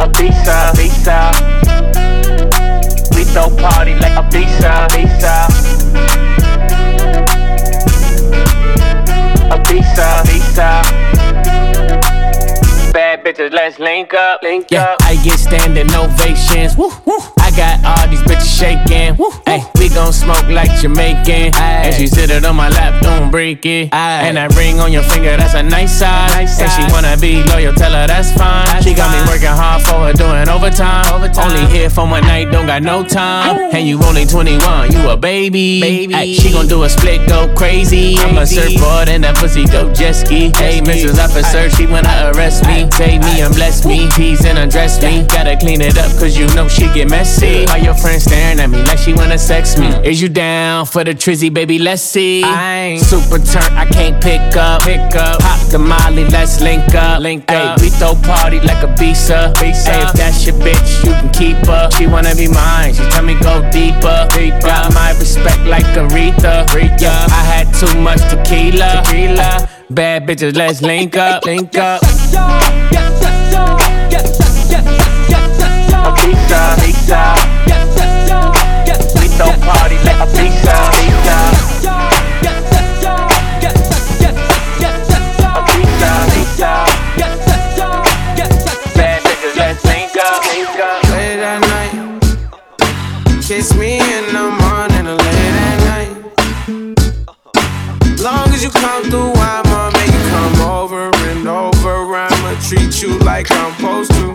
A 0.00 0.06
visa, 0.16 0.72
visa. 0.76 1.32
We 3.14 3.24
throw 3.24 3.48
party 3.56 3.94
like 3.94 4.16
a 4.16 4.22
visa, 4.30 4.86
visa. 4.92 5.46
A 9.50 9.58
visa, 9.66 10.22
visa. 10.26 11.11
Bad 13.12 13.26
bitches, 13.26 13.52
let's 13.52 13.78
link 13.78 14.14
up, 14.14 14.42
link 14.42 14.70
yeah, 14.70 14.84
up. 14.84 15.02
I 15.02 15.16
get 15.22 15.38
standing 15.38 15.94
ovations. 15.94 16.78
Woo, 16.78 16.88
woo. 17.04 17.18
I 17.40 17.50
got 17.50 17.84
all 17.84 18.08
these 18.08 18.22
bitches 18.22 18.48
shaking. 18.48 19.20
Hey, 19.44 19.60
we 19.74 19.90
gon' 19.90 20.14
smoke 20.14 20.48
like 20.48 20.72
Jamaican. 20.80 21.52
Aye. 21.54 21.82
And 21.84 21.94
she 21.94 22.06
sit 22.06 22.30
it 22.30 22.46
on 22.46 22.56
my 22.56 22.70
lap, 22.70 23.02
don't 23.02 23.30
break 23.30 23.66
it. 23.66 23.92
Aye. 23.92 24.22
And 24.24 24.38
that 24.38 24.56
ring 24.56 24.80
on 24.80 24.92
your 24.92 25.02
finger, 25.02 25.36
that's 25.36 25.52
a 25.52 25.62
nice 25.62 25.98
size. 25.98 26.30
Nice 26.30 26.58
and 26.58 26.70
she 26.72 26.90
wanna 26.90 27.18
be 27.18 27.42
loyal, 27.52 27.74
tell 27.74 27.92
her 27.92 28.06
that's 28.06 28.32
fine. 28.32 28.64
That's 28.64 28.82
she 28.86 28.94
got 28.94 29.12
fine. 29.12 29.26
me 29.26 29.30
working 29.30 29.52
hard 29.52 29.82
for 29.82 30.08
her, 30.08 30.14
doing 30.14 30.48
overtime. 30.48 31.04
overtime. 31.12 31.52
Only 31.52 31.70
here 31.70 31.90
for 31.90 32.08
one 32.08 32.22
night, 32.22 32.50
don't 32.50 32.66
got 32.66 32.82
no 32.82 33.04
time. 33.04 33.58
Ooh. 33.58 33.76
And 33.76 33.86
you 33.86 34.02
only 34.04 34.24
21, 34.24 34.90
you 34.90 35.10
a 35.10 35.18
baby. 35.18 35.82
baby. 35.82 36.14
Ay, 36.14 36.32
she 36.32 36.50
gon' 36.50 36.66
do 36.66 36.84
a 36.84 36.88
split, 36.88 37.28
go 37.28 37.52
crazy. 37.54 38.16
crazy. 38.16 38.18
I'm 38.24 38.38
a 38.38 38.46
surfboard 38.46 39.10
and 39.10 39.22
that 39.24 39.36
pussy 39.36 39.66
go 39.66 39.92
jet 39.92 40.12
ski. 40.12 40.48
Hey, 40.56 40.80
Mrs. 40.80 41.22
Officer, 41.22 41.68
she 41.68 41.86
wanna 41.86 42.32
arrest 42.32 42.64
me. 42.64 42.88
Take 43.02 43.20
me 43.22 43.40
and 43.40 43.52
bless 43.52 43.84
me, 43.84 44.08
tease 44.10 44.44
and 44.44 44.56
undress 44.56 45.02
me. 45.02 45.26
Gotta 45.26 45.56
clean 45.56 45.80
it 45.80 45.98
up, 45.98 46.12
cause 46.20 46.38
you 46.38 46.46
know 46.54 46.68
she 46.68 46.82
get 46.94 47.10
messy. 47.10 47.66
All 47.66 47.78
your 47.78 47.94
friends 47.94 48.22
staring 48.22 48.60
at 48.60 48.70
me 48.70 48.80
like 48.84 48.96
she 48.98 49.12
wanna 49.12 49.38
sex 49.38 49.76
me. 49.76 49.88
Is 50.08 50.22
you 50.22 50.28
down 50.28 50.86
for 50.86 51.02
the 51.02 51.12
trizzy, 51.12 51.52
baby? 51.52 51.80
Let's 51.80 52.00
see. 52.00 52.44
I 52.44 52.94
ain't 52.94 53.02
super 53.02 53.40
turnt, 53.40 53.72
I 53.72 53.86
can't 53.86 54.22
pick 54.22 54.54
up. 54.54 54.82
Pick 54.82 55.16
up. 55.16 55.40
Pop 55.40 55.58
the 55.68 55.80
molly, 55.80 56.26
let's 56.26 56.60
link 56.60 56.94
up. 56.94 57.20
Link 57.20 57.50
up. 57.50 57.80
we 57.80 57.90
throw 57.90 58.14
party 58.14 58.60
like 58.60 58.84
a 58.84 58.94
visa. 58.94 59.52
visa. 59.58 59.90
If 60.02 60.12
that's 60.12 60.46
your 60.46 60.54
bitch, 60.60 61.04
you 61.04 61.10
can 61.10 61.30
keep 61.30 61.56
her. 61.66 61.90
She 61.90 62.06
wanna 62.06 62.36
be 62.36 62.46
mine, 62.46 62.94
she 62.94 63.02
tell 63.10 63.24
me 63.24 63.34
go 63.40 63.68
deeper. 63.72 64.28
deeper. 64.30 64.60
Got 64.60 64.94
my 64.94 65.10
respect 65.18 65.58
like 65.66 65.86
Aretha. 65.98 66.66
Aretha. 66.66 67.00
Yeah, 67.00 67.26
I 67.30 67.42
had 67.50 67.74
too 67.74 68.00
much 68.00 68.20
tequila. 68.30 69.02
tequila. 69.02 69.68
Bad 69.90 70.24
bitches, 70.28 70.56
let's 70.56 70.80
link 70.82 71.16
up, 71.16 71.44
link 71.44 71.76
up. 71.76 72.00
A 76.04 76.12
pizza, 76.16 76.74
pizza. 76.80 77.34
We 79.20 79.28
throw 79.28 79.52
party 79.60 79.96
like 80.04 80.20
a. 80.20 80.51
like 103.42 103.58
I'm 103.58 103.74
supposed 103.74 104.10
to. 104.12 104.26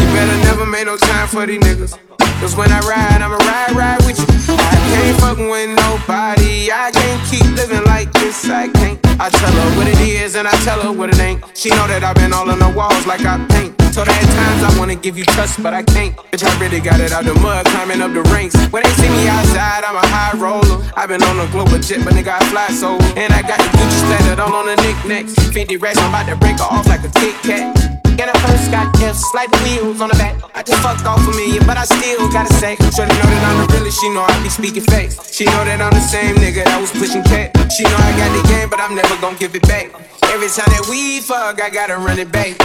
You 0.00 0.06
better 0.16 0.36
never 0.48 0.66
make 0.66 0.86
no 0.86 0.96
time 0.96 1.28
for 1.28 1.46
these 1.46 1.60
niggas. 1.60 1.98
Cause 2.40 2.56
when 2.56 2.70
I 2.70 2.80
ride, 2.80 3.20
I'ma 3.20 3.36
ride, 3.36 3.72
ride 3.72 4.00
with 4.06 4.18
you. 4.18 4.26
I 4.56 4.76
can't 4.92 5.20
fuck 5.20 5.38
with 5.38 5.70
nobody. 5.76 6.70
I 6.72 6.90
can't 6.92 7.20
keep 7.28 7.44
living 7.56 7.84
like 7.84 8.12
this. 8.12 8.48
I 8.48 8.68
can't. 8.68 8.98
I 9.20 9.28
tell 9.30 9.52
her 9.52 9.76
what 9.76 9.88
it 9.88 10.00
is 10.00 10.36
and 10.36 10.46
I 10.46 10.52
tell 10.64 10.80
her 10.80 10.92
what 10.92 11.10
it 11.10 11.20
ain't. 11.20 11.42
She 11.54 11.70
know 11.70 11.86
that 11.88 12.04
I've 12.04 12.16
been 12.16 12.32
all 12.32 12.50
on 12.50 12.58
the 12.58 12.68
walls 12.70 13.06
like 13.06 13.24
I 13.24 13.36
paint. 13.48 13.74
So 13.92 14.04
there 14.04 14.14
at 14.14 14.28
times 14.36 14.62
I 14.74 14.78
wanna 14.78 14.94
give 14.94 15.16
you 15.16 15.24
trust, 15.24 15.62
but 15.62 15.72
I 15.72 15.82
can't. 15.82 16.16
Bitch, 16.30 16.44
I 16.44 16.52
really 16.60 16.80
got 16.80 17.00
it 17.00 17.12
out 17.12 17.26
of 17.26 17.34
the 17.34 17.40
mud, 17.40 17.66
climbing 17.66 18.00
up 18.00 18.12
the 18.12 18.22
ranks. 18.32 18.56
When 18.72 18.82
they 18.82 18.92
see 19.00 19.08
me 19.08 19.28
outside, 19.28 19.84
I'm 19.84 19.96
a 19.96 20.06
high 20.06 20.36
roller. 20.36 20.84
I've 20.96 21.08
been 21.08 21.22
on 21.22 21.40
a 21.40 21.50
global 21.50 21.78
jet, 21.78 22.04
but 22.04 22.12
nigga, 22.12 22.36
I 22.36 22.44
fly 22.52 22.68
solo. 22.68 23.00
And 23.16 23.32
I 23.32 23.40
got 23.42 23.58
the 23.58 23.68
Gucci 23.76 24.00
standard 24.04 24.40
all 24.40 24.54
on 24.54 24.66
the 24.66 24.76
knickknacks. 24.76 25.34
50 25.52 25.76
racks, 25.78 25.98
I'm 25.98 26.08
about 26.08 26.28
to 26.28 26.36
break 26.36 26.58
her 26.58 26.68
off 26.68 26.86
like 26.86 27.04
a 27.04 27.10
Kit 27.20 27.34
Kat. 27.42 27.95
And 28.18 28.30
I 28.30 28.36
first 28.48 28.70
got 28.70 28.88
F's, 28.96 29.22
like 29.34 29.52
wheels 29.60 30.00
on 30.00 30.08
the 30.08 30.16
back. 30.16 30.40
I 30.54 30.62
just 30.62 30.80
fucked 30.80 31.04
off 31.04 31.20
a 31.20 31.30
million, 31.36 31.66
but 31.66 31.76
I 31.76 31.84
still 31.84 32.32
gotta 32.32 32.52
say. 32.54 32.74
Shorty 32.96 33.12
know 33.12 33.28
that 33.28 33.44
I'm 33.44 33.66
the 33.66 33.74
realest, 33.76 34.00
she 34.00 34.08
know 34.08 34.24
I 34.24 34.42
be 34.42 34.48
speaking 34.48 34.82
facts. 34.84 35.36
She 35.36 35.44
know 35.44 35.64
that 35.68 35.80
I'm 35.84 35.92
the 35.92 36.00
same 36.00 36.34
nigga 36.36 36.64
that 36.64 36.80
was 36.80 36.90
pushing 36.92 37.22
cat. 37.24 37.52
She 37.70 37.84
know 37.84 37.92
I 37.92 38.16
got 38.16 38.32
the 38.32 38.40
game, 38.48 38.70
but 38.70 38.80
I'm 38.80 38.94
never 38.96 39.20
gonna 39.20 39.36
give 39.36 39.54
it 39.54 39.68
back. 39.68 39.92
Every 40.32 40.48
time 40.48 40.72
that 40.72 40.88
we 40.88 41.20
fuck, 41.20 41.60
I 41.60 41.68
gotta 41.68 42.00
run 42.00 42.18
it 42.18 42.32
back. 42.32 42.56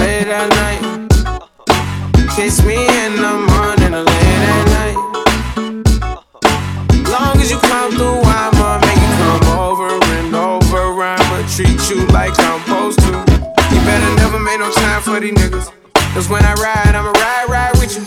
Late 0.00 0.32
at 0.32 0.48
night, 0.56 0.80
kiss 2.32 2.64
me 2.64 2.88
in 2.88 3.12
the 3.20 3.34
morning 3.52 3.92
or 3.92 4.08
late 4.08 4.42
at 4.56 4.64
night. 4.72 4.96
Long 7.12 7.36
as 7.36 7.52
you 7.52 7.60
come 7.60 7.92
through, 7.92 8.24
I'ma 8.24 8.80
make 8.80 8.96
you 8.96 9.12
come 9.20 9.44
over 9.52 9.92
and 10.16 10.32
over. 10.32 10.80
I'ma 11.04 11.44
treat 11.52 11.76
you 11.92 12.08
like 12.08 12.32
never 14.30 14.44
make 14.44 14.58
no 14.58 14.70
time 14.70 15.00
for 15.00 15.20
these 15.20 15.32
niggas. 15.32 15.72
Cause 16.12 16.28
when 16.28 16.44
I 16.44 16.52
ride, 16.54 16.94
I'ma 16.94 17.12
ride, 17.12 17.46
ride 17.48 17.74
with 17.80 17.96
you. 17.96 18.04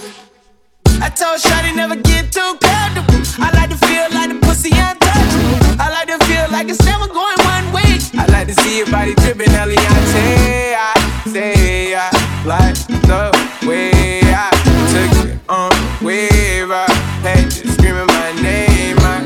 I 1.01 1.09
told 1.09 1.41
Shotty 1.41 1.75
never 1.75 1.95
get 1.95 2.31
too 2.31 2.53
comfortable. 2.61 3.21
I 3.41 3.49
like 3.57 3.69
to 3.71 3.77
feel 3.87 4.05
like 4.13 4.29
the 4.29 4.37
pussy 4.45 4.69
untouchable. 4.69 5.81
I 5.81 5.89
like 5.89 6.09
to 6.13 6.23
feel 6.25 6.45
like 6.51 6.69
it's 6.69 6.83
never 6.85 7.07
going 7.07 7.39
one 7.53 7.73
way. 7.73 7.97
I 8.21 8.25
like 8.29 8.47
to 8.49 8.55
see 8.61 8.77
your 8.77 8.91
body 8.91 9.15
dripping, 9.15 9.49
Eliante. 9.49 10.75
I 10.77 10.93
say 11.25 11.95
I 11.95 12.09
like 12.45 12.77
the 13.09 13.33
way 13.65 14.21
I 14.21 14.49
took 14.93 15.13
it 15.25 15.39
on 15.49 15.71
wave. 16.05 16.69
I 16.69 16.85
had 17.25 17.45
you 17.45 17.71
screaming 17.73 18.05
my 18.05 18.29
name. 18.45 18.97
I 18.99 19.25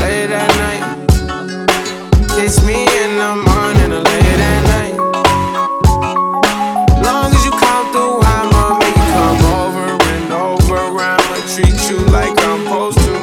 late 0.00 0.32
at 0.32 0.52
night. 0.64 0.84
Kiss 2.34 2.64
me 2.64 2.88
in 3.02 3.18
the 3.18 3.34
morning 3.44 3.63
like 12.14 12.38
I'm 12.38 12.64
supposed 12.64 12.98
to. 12.98 13.13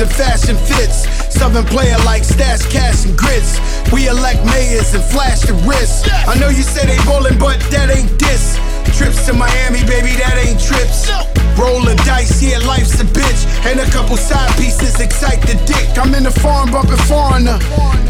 And 0.00 0.10
fashion 0.10 0.56
fits. 0.56 1.08
Southern 1.32 1.64
player 1.64 1.96
like 2.04 2.22
stash 2.22 2.64
cash 2.66 3.04
and 3.04 3.16
grits. 3.16 3.58
We 3.92 4.08
elect 4.08 4.44
mayors 4.46 4.94
and 4.94 5.02
flash 5.02 5.42
the 5.42 5.54
wrist. 5.66 6.06
I 6.26 6.38
know 6.38 6.48
you 6.48 6.62
say 6.62 6.86
they 6.86 6.98
bowling, 7.04 7.38
but 7.38 7.58
that 7.70 7.90
ain't 7.90 8.18
this. 8.18 8.58
Trips 8.96 9.26
to 9.26 9.32
Miami, 9.32 9.80
baby, 9.86 10.14
that 10.22 10.38
ain't 10.38 10.60
trips. 10.60 11.10
Rolling 11.58 11.96
dice, 12.06 12.42
yeah, 12.42 12.58
life's 12.66 13.00
a 13.00 13.04
bitch. 13.04 13.42
And 13.66 13.80
a 13.80 13.90
couple 13.90 14.16
side 14.16 14.50
pieces 14.56 15.00
excite 15.00 15.42
the 15.42 15.58
dick. 15.66 15.98
I'm 15.98 16.14
in 16.14 16.24
the 16.24 16.30
farm 16.30 16.70
bumping 16.70 17.02
foreigner. 17.10 17.58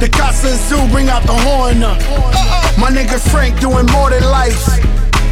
The 0.00 0.08
Casa 0.12 0.56
Zoo 0.68 0.80
bring 0.92 1.08
out 1.08 1.24
the 1.24 1.36
horn. 1.36 1.82
uh. 1.82 1.94
My 2.78 2.90
nigga 2.90 3.18
Frank 3.32 3.60
doing 3.60 3.86
more 3.96 4.10
than 4.10 4.22
life. 4.24 4.60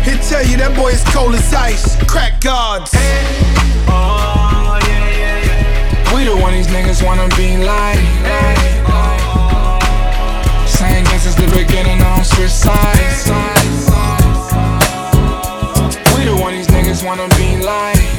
He'll 0.04 0.22
tell 0.24 0.44
you 0.46 0.56
that 0.58 0.74
boy 0.76 0.90
is 0.90 1.04
cold 1.12 1.34
as 1.34 1.52
ice. 1.52 1.96
Crack 2.06 2.40
gods. 2.40 2.92
We 6.16 6.24
the 6.24 6.34
one 6.34 6.54
these 6.54 6.66
niggas 6.68 7.04
wanna 7.04 7.28
be 7.36 7.58
like. 7.58 7.98
Same 10.66 11.04
guess 11.04 11.24
since 11.24 11.34
the 11.34 11.46
beginning, 11.54 12.00
I 12.00 12.16
don't 12.16 12.24
switch 12.24 12.50
sides. 12.50 13.28
We 16.16 16.24
the 16.24 16.34
one 16.40 16.54
these 16.54 16.68
niggas 16.68 17.04
wanna 17.04 17.28
be 17.36 17.62
like. 17.62 18.15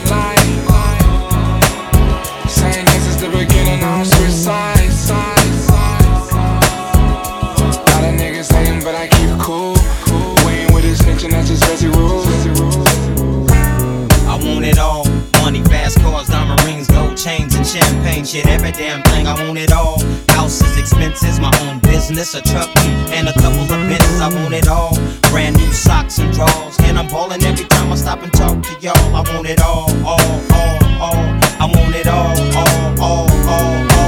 Shit. 18.27 18.45
Every 18.47 18.71
damn 18.71 19.01
thing, 19.03 19.25
I 19.25 19.33
want 19.45 19.57
it 19.57 19.71
all. 19.71 19.99
Houses, 20.29 20.77
expenses, 20.77 21.39
my 21.39 21.51
own 21.61 21.79
business, 21.79 22.35
a 22.35 22.41
truck, 22.41 22.69
and 23.15 23.29
a 23.29 23.33
couple 23.33 23.61
of 23.61 23.69
bins. 23.69 24.19
I 24.19 24.29
want 24.41 24.53
it 24.53 24.67
all. 24.67 24.95
Brand 25.31 25.55
new 25.55 25.71
socks 25.71 26.19
and 26.19 26.33
drawers. 26.33 26.77
And 26.81 26.99
I'm 26.99 27.07
ballin' 27.07 27.43
every 27.43 27.65
time 27.65 27.91
I 27.91 27.95
stop 27.95 28.21
and 28.21 28.33
talk 28.33 28.61
to 28.61 28.73
y'all. 28.81 29.15
I 29.15 29.21
want 29.33 29.47
it 29.47 29.61
all, 29.61 29.89
all, 30.05 30.19
all, 30.51 30.77
all. 30.99 31.25
I 31.59 31.71
want 31.73 31.95
it 31.95 32.07
all, 32.07 32.37
all, 32.57 33.01
all. 33.01 33.26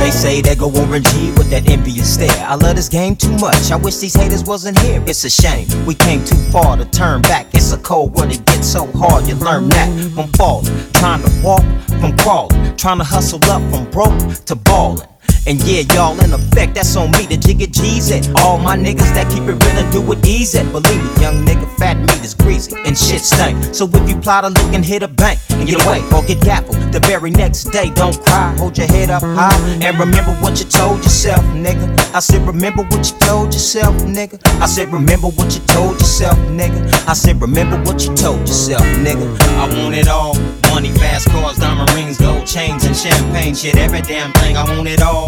They 0.09 0.15
say 0.15 0.41
they 0.41 0.55
go 0.55 0.67
Warren 0.67 1.03
G 1.03 1.29
with 1.37 1.51
that 1.51 1.69
envious 1.69 2.15
stare. 2.15 2.43
I 2.43 2.55
love 2.55 2.77
this 2.77 2.89
game 2.89 3.15
too 3.15 3.31
much. 3.37 3.71
I 3.71 3.75
wish 3.75 3.97
these 3.97 4.15
haters 4.15 4.43
wasn't 4.43 4.79
here. 4.79 5.03
It's 5.05 5.23
a 5.23 5.29
shame. 5.29 5.67
We 5.85 5.93
came 5.93 6.25
too 6.25 6.35
far 6.51 6.77
to 6.77 6.85
turn 6.85 7.21
back. 7.21 7.45
It's 7.53 7.71
a 7.73 7.77
cold 7.77 8.15
world. 8.15 8.31
It 8.33 8.43
gets 8.43 8.67
so 8.67 8.87
hard. 8.93 9.27
You 9.27 9.35
learn 9.35 9.69
that 9.69 10.11
from 10.15 10.29
falling. 10.29 10.65
Trying 10.93 11.21
to 11.21 11.41
walk 11.43 11.61
from 12.01 12.17
crawling. 12.17 12.75
Trying 12.75 12.97
to 12.97 13.03
hustle 13.03 13.43
up 13.51 13.61
from 13.69 13.87
broke 13.91 14.33
to 14.45 14.55
ballin'. 14.55 15.07
And 15.49 15.59
yeah, 15.63 15.81
y'all 15.95 16.13
in 16.23 16.31
effect, 16.31 16.75
that's 16.75 16.95
on 16.95 17.09
me, 17.09 17.25
the 17.25 17.35
jigga 17.35 17.65
G's 17.71 18.11
it. 18.11 18.29
All 18.35 18.59
my 18.59 18.77
niggas 18.77 19.11
that 19.17 19.31
keep 19.33 19.41
it 19.49 19.57
real 19.57 19.77
and 19.81 19.91
do 19.91 19.99
it 20.11 20.23
easy. 20.23 20.61
Believe 20.69 21.01
me, 21.01 21.21
young 21.23 21.43
nigga, 21.43 21.65
fat 21.79 21.97
meat 21.97 22.23
is 22.23 22.35
greasy 22.35 22.75
and 22.85 22.95
shit 22.95 23.21
stank. 23.21 23.73
So 23.73 23.89
if 23.91 24.07
you 24.07 24.15
plot 24.17 24.43
a 24.45 24.49
lick 24.49 24.73
and 24.75 24.85
hit 24.85 25.01
a 25.01 25.07
bank 25.07 25.39
and 25.49 25.67
get 25.67 25.83
away 25.83 26.05
or 26.13 26.21
get 26.21 26.39
gaffled 26.41 26.77
the 26.93 26.99
very 26.99 27.31
next 27.31 27.63
day, 27.71 27.89
don't 27.95 28.23
cry, 28.25 28.55
hold 28.59 28.77
your 28.77 28.85
head 28.85 29.09
up 29.09 29.23
high 29.23 29.57
and 29.81 29.97
remember 29.97 30.33
what 30.35 30.59
you 30.59 30.65
told 30.65 30.99
yourself, 30.99 31.43
nigga. 31.57 31.97
I 32.13 32.19
said, 32.19 32.45
remember 32.45 32.83
what 32.83 33.09
you 33.09 33.17
told 33.17 33.51
yourself, 33.51 33.95
nigga. 34.03 34.37
I 34.61 34.67
said, 34.67 34.93
remember 34.93 35.29
what 35.29 35.55
you 35.55 35.65
told 35.65 35.97
yourself, 35.97 36.37
nigga. 36.53 37.07
I 37.07 37.13
said, 37.13 37.41
remember 37.41 37.77
what 37.89 38.05
you 38.05 38.13
told 38.13 38.41
yourself, 38.41 38.83
nigga. 39.01 39.25
I 39.57 39.65
want 39.81 39.95
it 39.95 40.07
all. 40.07 40.35
Money, 40.69 40.91
fast 40.99 41.27
cars, 41.29 41.57
diamond 41.57 41.91
rings, 41.93 42.19
gold 42.19 42.45
chains, 42.45 42.85
and 42.85 42.95
champagne 42.95 43.55
shit. 43.55 43.75
Every 43.75 44.01
damn 44.01 44.31
thing, 44.33 44.55
I 44.55 44.63
want 44.77 44.87
it 44.87 45.01
all. 45.01 45.27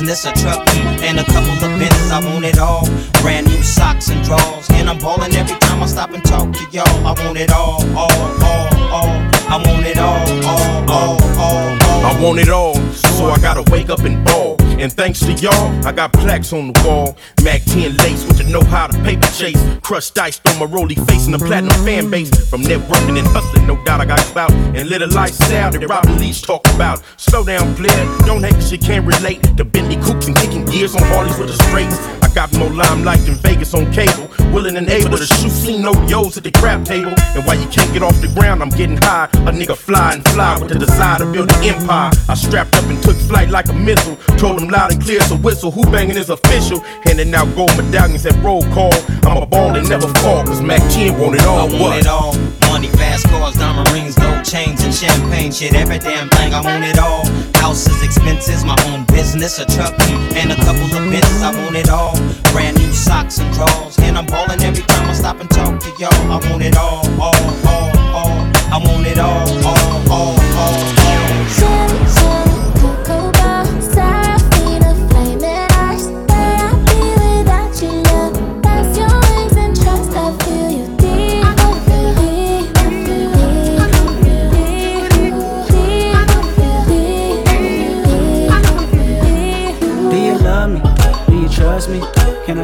Business, 0.00 0.24
a 0.24 0.32
truck, 0.40 0.66
and 1.02 1.18
a 1.18 1.24
couple 1.24 1.52
of 1.52 1.78
bins. 1.78 2.10
I 2.10 2.20
want 2.24 2.44
it 2.44 2.58
all. 2.58 2.86
Brand 3.20 3.46
new 3.46 3.62
socks 3.62 4.08
and 4.08 4.22
drawers. 4.24 4.68
And 4.70 4.88
I'm 4.88 4.98
ballin' 4.98 5.34
every 5.34 5.58
time 5.58 5.82
I 5.82 5.86
stop 5.86 6.12
and 6.12 6.24
talk 6.24 6.52
to 6.52 6.64
y'all. 6.70 7.06
I 7.06 7.12
want 7.24 7.38
it 7.38 7.52
all, 7.52 7.82
all, 7.96 8.10
all, 8.42 8.68
all. 8.92 9.16
I 9.48 9.62
want 9.66 9.86
it 9.86 9.98
all, 9.98 10.26
all, 10.46 10.90
all, 10.90 11.22
all, 11.38 11.82
all. 11.82 12.06
I 12.06 12.20
want 12.22 12.38
it 12.38 12.48
all, 12.48 12.74
so 12.94 13.26
I 13.26 13.38
gotta 13.38 13.70
wake 13.70 13.90
up 13.90 14.00
and 14.00 14.24
ball. 14.24 14.59
And 14.80 14.90
thanks 14.90 15.20
to 15.20 15.32
y'all, 15.34 15.86
I 15.86 15.92
got 15.92 16.10
plaques 16.14 16.54
on 16.54 16.72
the 16.72 16.82
wall. 16.88 17.14
Mack 17.44 17.62
10 17.64 17.98
lace 17.98 18.24
with 18.24 18.38
the 18.38 18.44
know 18.44 18.62
how 18.62 18.86
to 18.86 18.98
paper 19.02 19.26
chase. 19.26 19.62
Crushed 19.82 20.14
dice 20.14 20.40
on 20.46 20.58
my 20.58 20.64
Rollie 20.64 20.96
face 21.06 21.26
and 21.26 21.34
the 21.34 21.38
platinum 21.38 21.76
fan 21.84 22.10
base. 22.10 22.30
From 22.48 22.62
networking 22.62 23.18
and 23.18 23.28
hustling, 23.28 23.66
no 23.66 23.76
doubt 23.84 24.00
I 24.00 24.06
got 24.06 24.20
spout. 24.20 24.50
And 24.52 24.88
little 24.88 25.10
lifestyle 25.10 25.70
that 25.70 25.86
Robin 25.86 26.16
Leach 26.18 26.40
talk 26.40 26.66
about. 26.74 27.02
Slow 27.18 27.44
down, 27.44 27.74
player, 27.74 28.06
don't 28.24 28.42
hate 28.42 28.54
cause 28.54 28.72
you 28.72 28.78
can't 28.78 29.06
relate. 29.06 29.42
To 29.58 29.66
Bentley 29.66 29.96
coops 29.96 30.28
and 30.28 30.36
kicking 30.36 30.64
gears 30.64 30.96
on 30.96 31.02
Harleys 31.02 31.36
with 31.38 31.48
the 31.48 31.62
straights. 31.64 32.19
Got 32.34 32.56
more 32.56 32.70
limelight 32.70 33.20
than 33.26 33.34
Vegas 33.36 33.74
on 33.74 33.90
cable. 33.92 34.30
Willing 34.52 34.76
and 34.76 34.88
able 34.88 35.18
to 35.18 35.26
shoot 35.26 35.50
see 35.50 35.76
no 35.78 35.92
yos 36.06 36.36
at 36.36 36.44
the 36.44 36.52
crap 36.52 36.84
table. 36.84 37.12
And 37.34 37.44
while 37.44 37.58
you 37.58 37.66
can't 37.68 37.92
get 37.92 38.02
off 38.02 38.20
the 38.20 38.28
ground, 38.28 38.62
I'm 38.62 38.70
getting 38.70 38.96
high. 38.96 39.24
A 39.46 39.52
nigga 39.52 39.76
fly 39.76 40.14
and 40.14 40.24
fly 40.28 40.58
with 40.58 40.68
the 40.68 40.78
desire 40.78 41.18
to 41.18 41.26
build 41.26 41.50
an 41.50 41.62
empire. 41.64 42.10
I 42.28 42.34
strapped 42.34 42.74
up 42.76 42.84
and 42.84 43.02
took 43.02 43.16
flight 43.16 43.50
like 43.50 43.68
a 43.68 43.72
missile. 43.72 44.16
Told 44.38 44.60
them 44.60 44.68
loud 44.68 44.92
and 44.92 45.02
clear, 45.02 45.20
so 45.22 45.36
whistle. 45.36 45.70
Who 45.72 45.82
banging 45.90 46.16
is 46.16 46.30
official? 46.30 46.80
Handing 47.02 47.34
out 47.34 47.54
gold 47.56 47.76
medallions 47.76 48.24
at 48.26 48.36
roll 48.44 48.62
call. 48.70 48.94
I'm 49.26 49.36
a 49.36 49.46
ball 49.46 49.74
and 49.74 49.88
never 49.88 50.06
fall, 50.22 50.44
cause 50.44 50.62
Mack 50.62 50.82
10 50.92 51.18
want 51.18 51.34
it 51.34 51.44
all. 51.46 51.58
I 51.58 51.64
want 51.64 51.80
what? 51.80 51.98
it 51.98 52.06
all. 52.06 52.34
Money, 52.70 52.88
fast 52.94 53.26
cars, 53.26 53.56
diamond 53.56 53.90
rings, 53.90 54.14
gold 54.14 54.44
chains, 54.44 54.82
and 54.84 54.94
champagne 54.94 55.50
shit. 55.50 55.74
Every 55.74 55.98
damn 55.98 56.28
thing, 56.28 56.54
I 56.54 56.60
want 56.62 56.84
it 56.84 56.98
all. 56.98 57.26
Houses, 57.60 58.02
expenses, 58.02 58.64
my 58.64 58.76
own 58.86 59.04
business, 59.06 59.58
a 59.58 59.66
truck, 59.66 59.94
and 60.38 60.52
a 60.52 60.56
couple 60.56 60.84
of 60.84 61.10
bins. 61.10 61.42
I 61.42 61.50
want 61.64 61.76
it 61.76 61.88
all. 61.88 62.19
Brand 62.52 62.78
new 62.78 62.92
socks 62.92 63.38
and 63.38 63.52
drawers. 63.54 63.98
And 64.00 64.16
I'm 64.16 64.26
ballin' 64.26 64.62
every 64.62 64.82
time 64.84 65.08
I 65.08 65.12
stop 65.12 65.40
and 65.40 65.50
talk 65.50 65.80
to 65.80 65.90
y'all. 65.98 66.12
I 66.30 66.38
want 66.50 66.62
it 66.62 66.76
all, 66.76 67.06
all, 67.20 67.34
all, 67.66 67.98
all. 68.14 68.38
I 68.72 68.78
want 68.84 69.06
it 69.06 69.18
all, 69.18 69.48
all, 69.66 70.10
all, 70.10 70.40
all. 70.58 71.09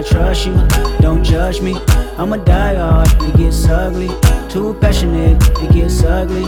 Trust 0.03 0.47
you. 0.47 0.55
Don't 1.01 1.23
judge 1.25 1.61
me. 1.61 1.75
I'm 2.19 2.33
a 2.33 2.39
diehard, 2.39 3.09
it 3.29 3.37
gets 3.37 3.67
ugly. 3.69 4.09
Too 4.49 4.75
passionate, 4.81 5.43
it 5.63 5.73
gets 5.73 6.03
ugly. 6.03 6.45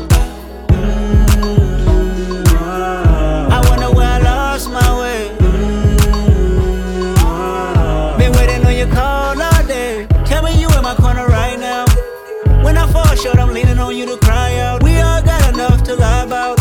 Mm, 0.69 2.47
I 3.51 3.61
wonder 3.69 3.91
where 3.95 4.07
I 4.09 4.19
lost 4.19 4.71
my 4.71 5.01
way. 5.01 5.31
Mm, 7.19 8.19
Been 8.19 8.33
waiting 8.33 8.65
on 8.67 8.75
your 8.77 8.89
call 8.95 9.41
all 9.41 9.67
day. 9.67 10.07
Tell 10.25 10.43
me 10.43 10.53
you 10.61 10.69
in 10.77 10.83
my 10.83 10.95
corner 10.95 11.27
right 11.27 11.59
now. 11.59 11.85
When 12.65 12.77
I 12.77 12.87
fall 12.93 13.15
short, 13.17 13.39
I'm 13.39 13.53
leaning 13.53 13.79
on 13.79 13.95
you 13.97 14.07
to 14.07 14.17
cry 14.19 14.59
out. 14.61 14.83
We 14.83 15.01
all 15.01 15.23
got 15.23 15.53
enough 15.55 15.83
to 15.85 15.95
lie 15.97 16.25
about. 16.25 16.59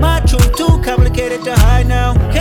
My 0.00 0.20
truth 0.26 0.54
too 0.56 0.80
complicated 0.82 1.42
to. 1.44 1.61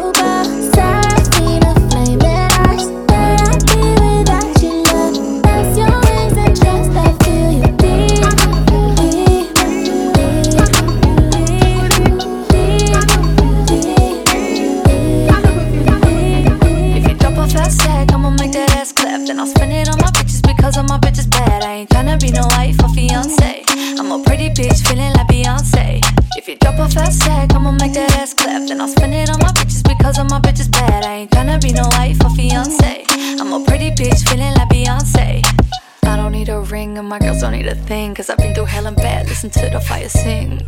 Fire 39.87 40.09
sing. 40.09 40.67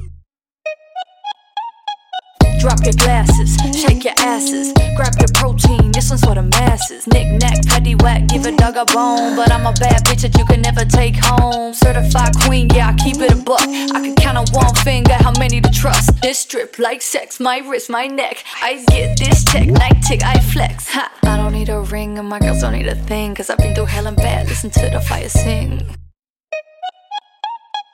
Drop 2.59 2.79
your 2.85 2.93
glasses, 2.93 3.57
shake 3.75 4.05
your 4.05 4.13
asses, 4.19 4.71
grab 4.95 5.13
your 5.19 5.27
protein. 5.33 5.91
This 5.91 6.09
one's 6.09 6.23
for 6.23 6.35
the 6.35 6.43
masses. 6.43 7.05
Knick 7.07 7.41
knack, 7.41 7.65
paddy 7.65 7.93
whack, 7.95 8.27
give 8.27 8.45
a 8.45 8.55
dog 8.55 8.77
a 8.77 8.85
bone. 8.85 9.35
But 9.35 9.51
I'm 9.51 9.65
a 9.65 9.73
bad 9.73 10.05
bitch 10.05 10.21
that 10.21 10.37
you 10.37 10.45
can 10.45 10.61
never 10.61 10.85
take 10.85 11.15
home. 11.17 11.73
Certified 11.73 12.33
queen, 12.45 12.69
yeah, 12.69 12.87
I 12.89 12.93
keep 12.93 13.17
it 13.17 13.33
a 13.33 13.35
buck. 13.35 13.59
I 13.61 13.99
can 13.99 14.15
count 14.15 14.37
on 14.37 14.45
one 14.53 14.73
finger 14.75 15.13
how 15.13 15.33
many 15.37 15.59
to 15.59 15.69
trust. 15.71 16.21
This 16.21 16.39
strip 16.39 16.79
like 16.79 17.01
sex, 17.01 17.39
my 17.39 17.57
wrist, 17.59 17.89
my 17.89 18.07
neck. 18.07 18.45
I 18.61 18.85
get 18.87 19.19
this 19.19 19.43
check, 19.43 19.67
night 19.67 20.01
tick, 20.01 20.23
I 20.23 20.39
flex. 20.39 20.87
Ha, 20.89 21.11
I 21.23 21.35
don't 21.35 21.51
need 21.51 21.67
a 21.67 21.81
ring 21.81 22.17
and 22.17 22.29
my 22.29 22.39
girls 22.39 22.61
don't 22.61 22.71
need 22.71 22.87
a 22.87 22.95
thing. 22.95 23.35
Cause 23.35 23.49
I've 23.49 23.57
been 23.57 23.75
through 23.75 23.85
hell 23.85 24.07
and 24.07 24.15
bad. 24.15 24.47
Listen 24.47 24.69
to 24.69 24.89
the 24.89 25.01
fire 25.01 25.27
sing. 25.27 25.95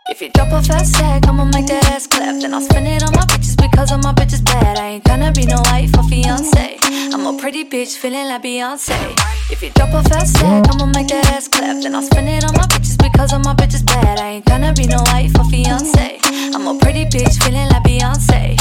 If 0.10 0.24
you 0.24 0.30
drop 0.30 0.52
off 0.52 0.68
that 0.68 0.88
sack, 0.88 1.28
I'ma 1.28 1.46
make 1.46 1.68
that 1.68 1.86
ass 1.94 2.08
clap. 2.08 2.42
Then 2.42 2.54
I'll 2.54 2.62
spend 2.62 2.88
it 2.88 3.04
on 3.04 3.14
my 3.14 3.22
bitches 3.30 3.56
because 3.56 3.92
all 3.92 4.00
my 4.00 4.12
bitches 4.12 4.44
bad. 4.44 4.80
I 4.80 4.98
ain't 4.98 5.04
tryna 5.04 5.36
be 5.36 5.46
no 5.46 5.62
wife 5.70 5.94
or 5.96 6.04
fiance. 6.10 6.78
I'm 7.14 7.28
a 7.28 7.38
pretty 7.38 7.64
bitch 7.64 7.96
feeling 7.96 8.28
like 8.28 8.42
Beyonce. 8.42 8.98
If 9.52 9.62
you 9.62 9.70
drop 9.70 9.94
off 9.94 10.10
that 10.10 10.26
sack, 10.26 10.66
I'ma 10.74 10.88
make 10.88 11.10
that 11.10 11.30
ass 11.30 11.48
clap. 11.48 11.84
Then 11.84 11.94
I'll 11.94 12.02
spend 12.02 12.28
it 12.28 12.44
on 12.44 12.54
my 12.54 12.66
bitches 12.66 12.98
because 12.98 13.34
all 13.34 13.40
my 13.40 13.54
bitches 13.54 13.86
bad. 13.86 14.20
I 14.20 14.42
ain't 14.42 14.46
tryna 14.46 14.76
be 14.76 14.88
no 14.88 14.98
wife 15.14 15.38
or 15.38 15.46
fiance. 15.46 16.18
I'm 16.58 16.66
a 16.66 16.74
pretty 16.80 17.06
bitch 17.06 17.38
feeling 17.44 17.70
like 17.70 17.84
Beyonce. 17.84 18.58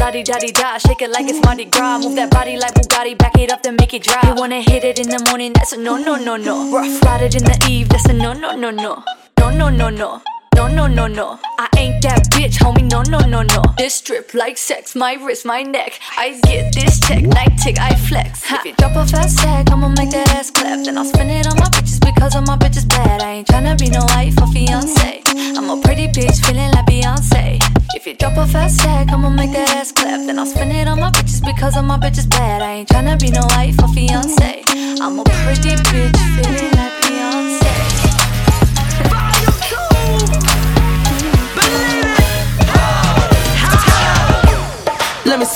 La 0.00 0.10
di 0.10 0.22
da 0.22 0.38
di 0.38 0.52
da, 0.52 0.78
shake 0.78 1.02
it 1.02 1.10
like 1.10 1.28
it's 1.28 1.44
Mardi 1.44 1.66
Gras. 1.66 1.98
Move 1.98 2.16
that 2.16 2.30
body 2.30 2.56
like 2.56 2.72
Bugatti, 2.72 3.18
back 3.18 3.36
it 3.36 3.52
up 3.52 3.62
then 3.62 3.76
make 3.76 3.92
it 3.92 4.04
drop. 4.04 4.24
You 4.24 4.34
wanna 4.34 4.62
hit 4.62 4.84
it 4.84 4.98
in 4.98 5.10
the 5.10 5.20
morning, 5.28 5.52
that's 5.52 5.72
a 5.72 5.76
no 5.76 5.98
no 5.98 6.16
no 6.16 6.36
no. 6.36 6.72
Rough 6.72 7.02
ride 7.02 7.22
it 7.28 7.34
in 7.34 7.44
the 7.44 7.58
eve, 7.68 7.90
that's 7.90 8.06
a 8.06 8.14
no 8.14 8.32
no 8.32 8.56
no 8.56 8.70
no. 8.70 9.04
No 9.38 9.50
no 9.50 9.68
no 9.68 9.90
no. 9.90 10.22
No, 10.58 10.66
no, 10.66 10.88
no, 10.88 11.06
no. 11.06 11.38
I 11.56 11.68
ain't 11.78 12.02
that 12.02 12.30
bitch, 12.34 12.58
homie. 12.58 12.90
No, 12.90 13.02
no, 13.02 13.20
no, 13.20 13.42
no. 13.42 13.62
This 13.76 13.94
strip 13.94 14.34
like 14.34 14.58
sex, 14.58 14.96
my 14.96 15.14
wrist, 15.14 15.46
my 15.46 15.62
neck. 15.62 16.00
I 16.16 16.40
get 16.40 16.74
this 16.74 16.98
check, 16.98 17.22
night 17.22 17.56
tick, 17.62 17.78
I 17.78 17.94
flex. 17.94 18.42
Ha. 18.42 18.56
If 18.58 18.64
you 18.66 18.72
drop 18.74 18.96
a 18.96 19.06
that 19.12 19.30
sack, 19.30 19.70
I'ma 19.70 19.86
make 19.90 20.10
that 20.10 20.34
ass 20.34 20.50
clap. 20.50 20.84
Then 20.84 20.98
I'll 20.98 21.04
spend 21.04 21.30
it 21.30 21.46
on 21.46 21.54
my 21.58 21.70
bitches 21.70 22.04
because 22.04 22.34
all 22.34 22.42
my 22.42 22.56
bitches 22.56 22.88
bad. 22.88 23.22
I 23.22 23.34
ain't 23.34 23.46
tryna 23.46 23.78
be 23.78 23.88
no 23.88 24.02
wife 24.10 24.34
or 24.42 24.48
fiance. 24.48 25.22
I'm 25.56 25.70
a 25.70 25.80
pretty 25.80 26.08
bitch 26.08 26.44
feeling 26.44 26.72
like 26.72 26.86
Beyonce. 26.86 27.62
If 27.94 28.04
you 28.08 28.14
drop 28.14 28.36
a 28.36 28.44
that 28.50 28.72
sack, 28.72 29.12
I'ma 29.12 29.30
make 29.30 29.52
that 29.52 29.70
ass 29.76 29.92
clap. 29.92 30.26
Then 30.26 30.40
I'll 30.40 30.46
spend 30.46 30.72
it 30.72 30.88
on 30.88 30.98
my 30.98 31.12
bitches 31.12 31.38
because 31.46 31.76
all 31.76 31.84
my 31.84 31.98
bitches 31.98 32.28
bad. 32.28 32.62
I 32.62 32.82
ain't 32.82 32.88
tryna 32.88 33.14
be 33.20 33.30
no 33.30 33.46
wife 33.54 33.78
or 33.80 33.94
fiance. 33.94 34.64
I'm 34.74 35.20
a 35.20 35.22
pretty 35.22 35.78
bitch 35.86 36.18
feeling 36.34 36.72
like 36.74 36.94
Beyonce. 37.06 38.27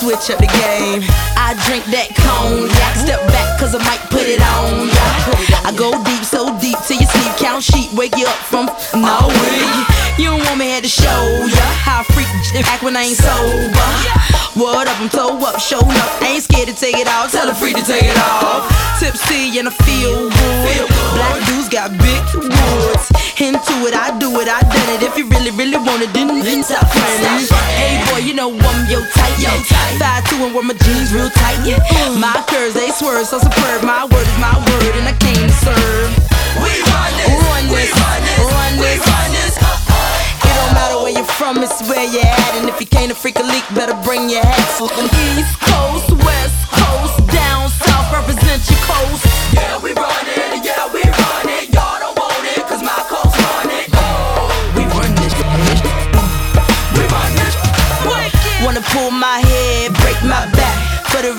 Switch 0.03 0.35
up 0.35 0.39
the 0.43 0.51
game. 0.51 0.99
I 1.39 1.55
drink 1.63 1.87
that 1.95 2.11
cognac. 2.11 2.93
Step 2.99 3.23
back, 3.31 3.55
cause 3.55 3.71
I 3.71 3.79
might 3.87 4.03
put 4.11 4.27
it 4.27 4.43
on 4.43 4.91
ya. 4.91 5.07
I 5.63 5.71
go 5.71 5.95
deep, 6.03 6.27
so 6.27 6.51
deep 6.59 6.75
till 6.83 6.99
you 6.99 7.07
sleep. 7.07 7.31
Count 7.39 7.63
sheep, 7.63 7.87
wake 7.95 8.19
you 8.19 8.27
up 8.27 8.41
from 8.51 8.67
no 8.99 9.31
way. 9.31 9.63
You 10.19 10.35
don't 10.35 10.43
want 10.43 10.59
me 10.59 10.75
here 10.75 10.83
to 10.83 10.91
show 10.91 11.23
ya 11.47 11.65
how 11.87 12.03
I 12.03 12.11
freak 12.11 12.27
act 12.67 12.83
when 12.83 12.99
I 12.99 13.07
ain't 13.07 13.15
sober. 13.15 13.87
What 14.59 14.91
up, 14.91 14.99
I'm 14.99 15.07
toe 15.07 15.39
up, 15.39 15.57
showing 15.63 15.87
up. 15.87 16.11
Ain't 16.21 16.43
scared 16.43 16.67
to 16.67 16.75
take 16.75 16.99
it 16.99 17.07
off, 17.07 17.31
tell 17.31 17.47
her 17.47 17.55
free 17.55 17.71
to 17.71 17.81
take 17.81 18.03
it 18.03 18.19
off. 18.19 18.67
Tipsy 18.99 19.55
and 19.55 19.71
I 19.71 19.73
feel 19.87 20.27
good. 20.27 20.83
Black 21.15 21.39
dudes 21.47 21.71
got 21.71 21.95
big 21.95 22.21
woods. 22.35 23.07
Into 23.39 23.75
it, 23.87 23.95
I 23.95 24.11
do 24.19 24.29
it, 24.43 24.47
I 24.51 24.61
done 24.67 24.89
it. 24.95 25.01
If 25.01 25.17
you 25.17 25.27
really, 25.31 25.51
really 25.51 25.79
want 25.79 26.03
it, 26.03 26.13
then, 26.13 26.27
stop 26.63 26.83
running. 26.91 27.47
Hey 27.79 28.03
boy, 28.11 28.19
you 28.19 28.35
know 28.35 28.51
I'm 28.51 28.89
your 28.91 29.01
type. 29.07 29.39
Yeah. 29.39 29.92
Five 29.99 30.23
two 30.29 30.43
and 30.43 30.53
wear 30.53 30.63
my 30.63 30.73
jeans 30.73 31.13
real 31.13 31.29
tight. 31.29 31.59
Yeah. 31.65 31.79
My 32.17 32.43
curves 32.47 32.73
they 32.73 32.89
swerve 32.91 33.27
so 33.27 33.39
superb. 33.39 33.83
My 33.83 34.05
word 34.05 34.27
is 34.27 34.39
my 34.39 34.55
word, 34.57 34.93
and 34.97 35.07
I 35.07 35.15
came 35.19 35.47
to 35.47 35.55
serve. 35.63 36.09
We 36.61 36.71
run 36.93 37.13
this, 37.17 37.29
run 37.29 37.65
this, 37.69 37.91
run 37.93 38.73
this, 38.77 38.99
run 39.05 39.29
this. 39.31 39.57
Uh-uh. 39.57 40.47
It 40.47 40.53
don't 40.53 40.73
matter 40.73 40.97
where 41.01 41.13
you're 41.13 41.33
from, 41.37 41.61
it's 41.63 41.81
where 41.89 42.05
you're 42.05 42.25
at. 42.25 42.53
And 42.57 42.69
if 42.69 42.79
you 42.79 42.87
can't 42.87 43.11
a 43.11 43.15
freak 43.15 43.39
a 43.39 43.43
leak, 43.43 43.63
better 43.73 43.95
bring 44.03 44.29
your 44.29 44.43
hat. 44.43 44.65
Fucking 44.77 45.09
East 45.37 45.55
Coast, 45.61 46.09
West 46.25 46.57
Coast, 46.73 47.15
down 47.31 47.69
south, 47.69 48.11
represent 48.13 48.61
your 48.69 48.81
coast. 48.85 49.25
Yeah, 49.53 49.77
we 49.81 49.93
run 49.93 50.25
it, 50.25 50.65
yeah, 50.65 50.89
we 50.93 51.01
run 51.05 51.47
it. 51.49 51.69
Y'all 51.73 51.99
don't 52.01 52.17
want 52.17 52.45
it, 52.53 52.61
cause 52.65 52.81
my 52.81 52.97
coast 53.09 53.35
run 53.37 53.69
it. 53.69 53.89
Oh, 53.93 54.49
we 54.77 54.83
run 54.89 55.11
this, 55.21 55.33
uh-huh. 55.37 56.97
we 56.97 57.03
run 57.09 57.31
this. 57.37 57.55
Uh-huh. 57.55 58.65
Wanna 58.65 58.81
pull 58.95 59.11
my 59.11 59.39
head, 59.43 59.52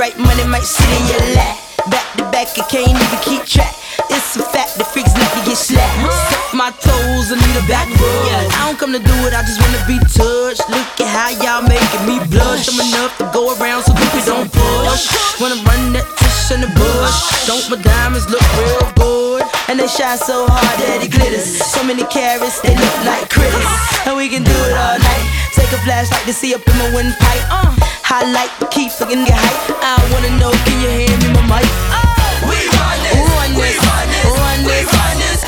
right 0.04 0.18
money, 0.18 0.44
might 0.44 0.68
sit 0.68 0.84
in 1.00 1.04
your 1.08 1.24
lap. 1.32 1.56
Back 1.88 2.04
to 2.20 2.24
back, 2.28 2.52
I 2.60 2.64
can't 2.68 2.92
even 2.92 3.20
keep 3.24 3.42
track. 3.48 3.72
It's 4.12 4.36
a 4.36 4.44
fact, 4.52 4.76
the 4.76 4.84
freaks 4.84 5.12
to 5.16 5.40
get 5.48 5.56
slapped. 5.56 5.96
Suck 6.28 6.52
my 6.52 6.70
toes, 6.76 7.32
I 7.32 7.40
need 7.40 7.56
a 7.56 7.64
back 7.64 7.88
rub. 7.88 8.52
I 8.52 8.68
don't 8.68 8.78
come 8.78 8.92
to 8.92 9.00
do 9.00 9.16
it, 9.24 9.32
I 9.32 9.40
just 9.48 9.60
wanna 9.64 9.80
be 9.88 9.96
touched. 10.12 10.60
Look 10.68 11.00
at 11.00 11.08
how 11.08 11.30
y'all 11.40 11.64
making 11.64 12.04
me 12.04 12.20
blush. 12.28 12.68
I'm 12.68 12.84
enough 12.84 13.16
to 13.16 13.24
go 13.32 13.56
around, 13.56 13.88
so 13.88 13.96
people 13.96 14.20
don't 14.28 14.50
push. 14.94 15.40
Wanna 15.40 15.58
run 15.66 15.92
that 15.94 16.06
tush 16.14 16.54
in 16.54 16.60
the 16.62 16.70
bush. 16.78 17.46
Don't 17.46 17.66
my 17.70 17.78
diamonds 17.82 18.30
look 18.30 18.42
real 18.54 18.86
good? 18.94 19.42
And 19.68 19.80
they 19.80 19.88
shine 19.90 20.18
so 20.18 20.46
hard 20.46 20.76
that 20.86 21.02
it 21.02 21.10
glitters. 21.10 21.58
So 21.58 21.82
many 21.82 22.04
carats, 22.06 22.62
they 22.62 22.74
look 22.78 22.96
like 23.02 23.26
critters. 23.30 23.66
And 24.06 24.14
we 24.16 24.30
can 24.30 24.46
do 24.46 24.54
it 24.54 24.74
all 24.78 24.98
night. 24.98 25.24
Take 25.52 25.70
a 25.74 25.80
flashlight 25.82 26.22
to 26.26 26.34
see 26.34 26.54
up 26.54 26.62
in 26.66 26.76
my 26.78 26.88
windpipe. 26.94 27.44
Uh, 27.50 27.74
highlight, 28.06 28.50
keep 28.70 28.94
looking 29.00 29.26
get 29.26 29.34
hype. 29.34 29.74
I 29.82 29.98
wanna 30.14 30.30
know, 30.38 30.52
can 30.64 30.78
you 30.78 30.90
hand 30.90 31.18
me 31.22 31.28
my 31.34 31.58
mic? 31.58 31.66
Uh, 31.90 32.06
we 32.46 32.58
run 32.78 32.98
this, 33.02 33.18
run 33.18 33.50
this, 33.58 33.76
run 33.82 34.06
this, 34.14 34.30
run 34.38 34.58
this, 34.62 34.86
run 34.94 35.16
this. 35.18 35.40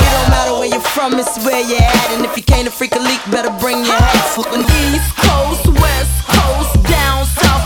It 0.00 0.08
don't 0.08 0.30
matter 0.32 0.54
where 0.56 0.70
you're 0.72 0.88
from, 0.96 1.18
it's 1.20 1.36
where 1.44 1.60
you're 1.60 1.82
at. 1.82 2.08
And 2.16 2.24
if 2.24 2.36
you 2.36 2.44
can't 2.46 2.68
a 2.68 2.72
freak 2.72 2.96
a 2.96 3.02
leak, 3.02 3.20
better 3.28 3.52
bring 3.60 3.84
your 3.84 3.92
hat. 3.98 4.32
Fucking 4.32 4.64
East 4.64 5.10
Coast, 5.20 5.66
West 5.82 6.14
Coast, 6.30 6.72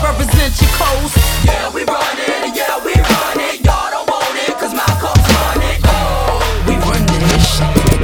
represent 0.03 0.53
your 0.61 0.71
coast. 0.71 1.17
Yeah, 1.45 1.73
we 1.73 1.83
run 1.83 2.17
it, 2.17 2.55
yeah, 2.55 2.83
we 2.83 2.93
run 2.93 3.39
it. 3.39 3.65
Y'all 3.65 3.91
don't 3.91 4.09
want 4.09 4.29
my 4.73 4.85
coast 5.01 5.25
run 5.35 5.61
it. 5.61 5.79
Oh, 5.83 6.39
we 6.67 6.73
run 6.75 7.03
this 7.07 7.43
shit. 7.57 7.99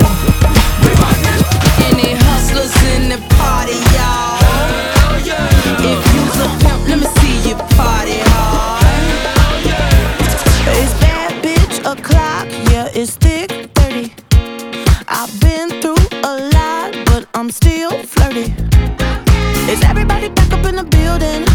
We 0.84 0.92
run 1.02 1.18
this. 1.28 1.48
Any 1.88 2.10
hustlers 2.28 2.76
in 2.94 3.10
the 3.14 3.20
party, 3.38 3.80
y'all. 3.96 4.36
Hell 4.98 5.20
yeah. 5.30 5.92
If 5.92 6.02
you's 6.14 6.38
a 6.46 6.50
pimp, 6.62 6.82
let 6.90 7.00
me 7.00 7.08
see 7.20 7.50
you 7.50 7.56
party 7.80 8.20
hard. 8.32 8.84
Hell 9.40 9.58
yeah. 9.70 10.80
It's 10.80 10.94
bad 11.00 11.32
bitch 11.44 11.78
o'clock, 11.92 12.48
yeah, 12.72 13.00
it's 13.00 13.16
thick 13.16 13.52
30. 13.76 14.14
I've 15.08 15.34
been 15.40 15.70
through 15.82 16.04
a 16.24 16.34
lot, 16.56 16.92
but 17.06 17.28
I'm 17.34 17.50
still 17.52 17.92
flirty. 18.04 18.54
Is 19.72 19.82
everybody 19.84 20.30
back 20.30 20.52
up 20.52 20.66
in 20.66 20.76
the 20.76 20.84
building? 20.84 21.55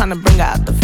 trying 0.00 0.08
to 0.08 0.16
bring 0.16 0.40
out 0.40 0.64
the 0.64 0.79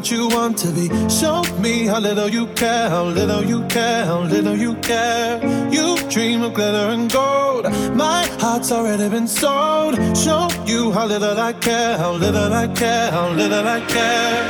what 0.00 0.10
you 0.10 0.28
want 0.28 0.56
to 0.56 0.68
be. 0.72 0.88
Show 1.10 1.42
me 1.60 1.84
how 1.84 2.00
little 2.00 2.30
you 2.30 2.46
care, 2.54 2.88
how 2.88 3.04
little 3.04 3.44
you 3.44 3.62
care, 3.66 4.06
how 4.06 4.22
little 4.22 4.56
you 4.56 4.74
care. 4.76 5.36
You 5.70 5.98
dream 6.08 6.40
of 6.42 6.54
glitter 6.54 6.88
and 6.94 7.12
gold. 7.12 7.64
My 7.94 8.24
heart's 8.40 8.72
already 8.72 9.10
been 9.10 9.28
sold. 9.28 9.96
Show 10.16 10.48
you 10.64 10.90
how 10.90 11.04
little 11.04 11.38
I 11.38 11.52
care, 11.52 11.98
how 11.98 12.12
little 12.12 12.50
I 12.50 12.68
care, 12.68 13.10
how 13.10 13.28
little 13.32 13.66
I 13.76 13.80
care. 13.96 14.40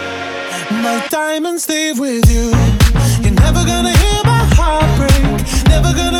My 0.85 1.05
diamonds 1.11 1.69
leave 1.69 1.99
with 1.99 2.31
you. 2.31 2.47
You're 3.23 3.41
never 3.47 3.65
gonna 3.73 3.97
hear 4.03 4.21
my 4.23 4.45
heartbreak. 4.55 5.25
Never 5.67 5.93
gonna 6.01 6.20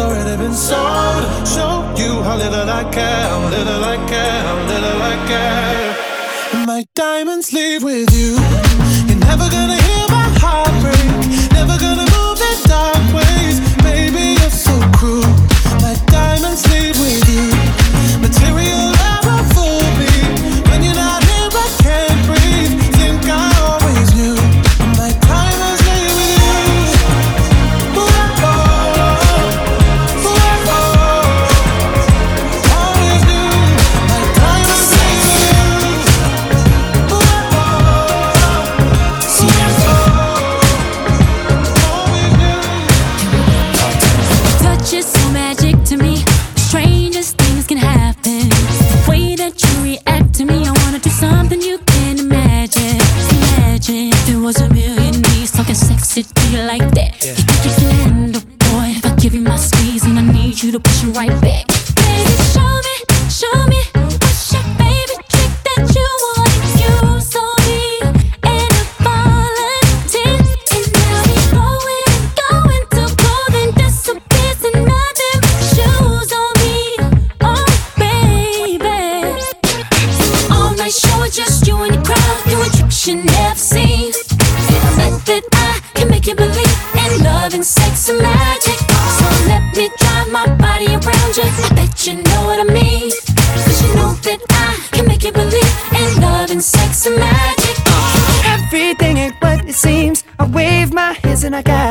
already 0.00 0.36
been 0.42 0.54
sold. 0.54 1.24
Show 1.46 1.74
you 1.96 2.22
how 2.22 2.36
little 2.36 2.68
I 2.68 2.82
care, 2.90 3.28
How 3.28 3.48
little 3.48 3.84
I 3.84 3.96
care, 4.08 4.42
How 4.48 4.58
little 4.72 5.02
I 5.12 5.16
care. 5.30 6.66
My 6.66 6.84
diamonds 6.94 7.52
leave 7.52 7.82
with 7.82 8.10
you. 8.12 8.32
You're 9.06 9.18
never 9.28 9.48
gonna 9.50 9.80
hear. 9.82 9.99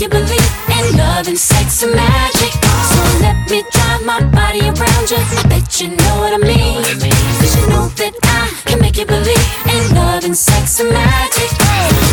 You 0.00 0.08
believe 0.08 0.52
in 0.78 0.96
love 0.96 1.28
and 1.28 1.36
sex 1.36 1.82
and 1.82 1.94
magic. 1.94 2.52
So 2.88 3.00
let 3.20 3.36
me 3.50 3.62
drive 3.70 4.02
my 4.06 4.22
body 4.32 4.60
around 4.60 5.10
you. 5.10 5.20
I 5.20 5.44
bet 5.46 5.78
you 5.78 5.88
know 5.88 6.14
what 6.24 6.32
I 6.32 6.38
mean. 6.38 6.80
Cause 7.36 7.54
you 7.60 7.68
know 7.68 7.88
that 8.00 8.14
I 8.24 8.48
can 8.64 8.80
make 8.80 8.96
you 8.96 9.04
believe 9.04 9.48
in 9.68 9.94
love 9.94 10.24
and 10.24 10.34
sex 10.34 10.80
and 10.80 10.88
magic. 10.88 11.52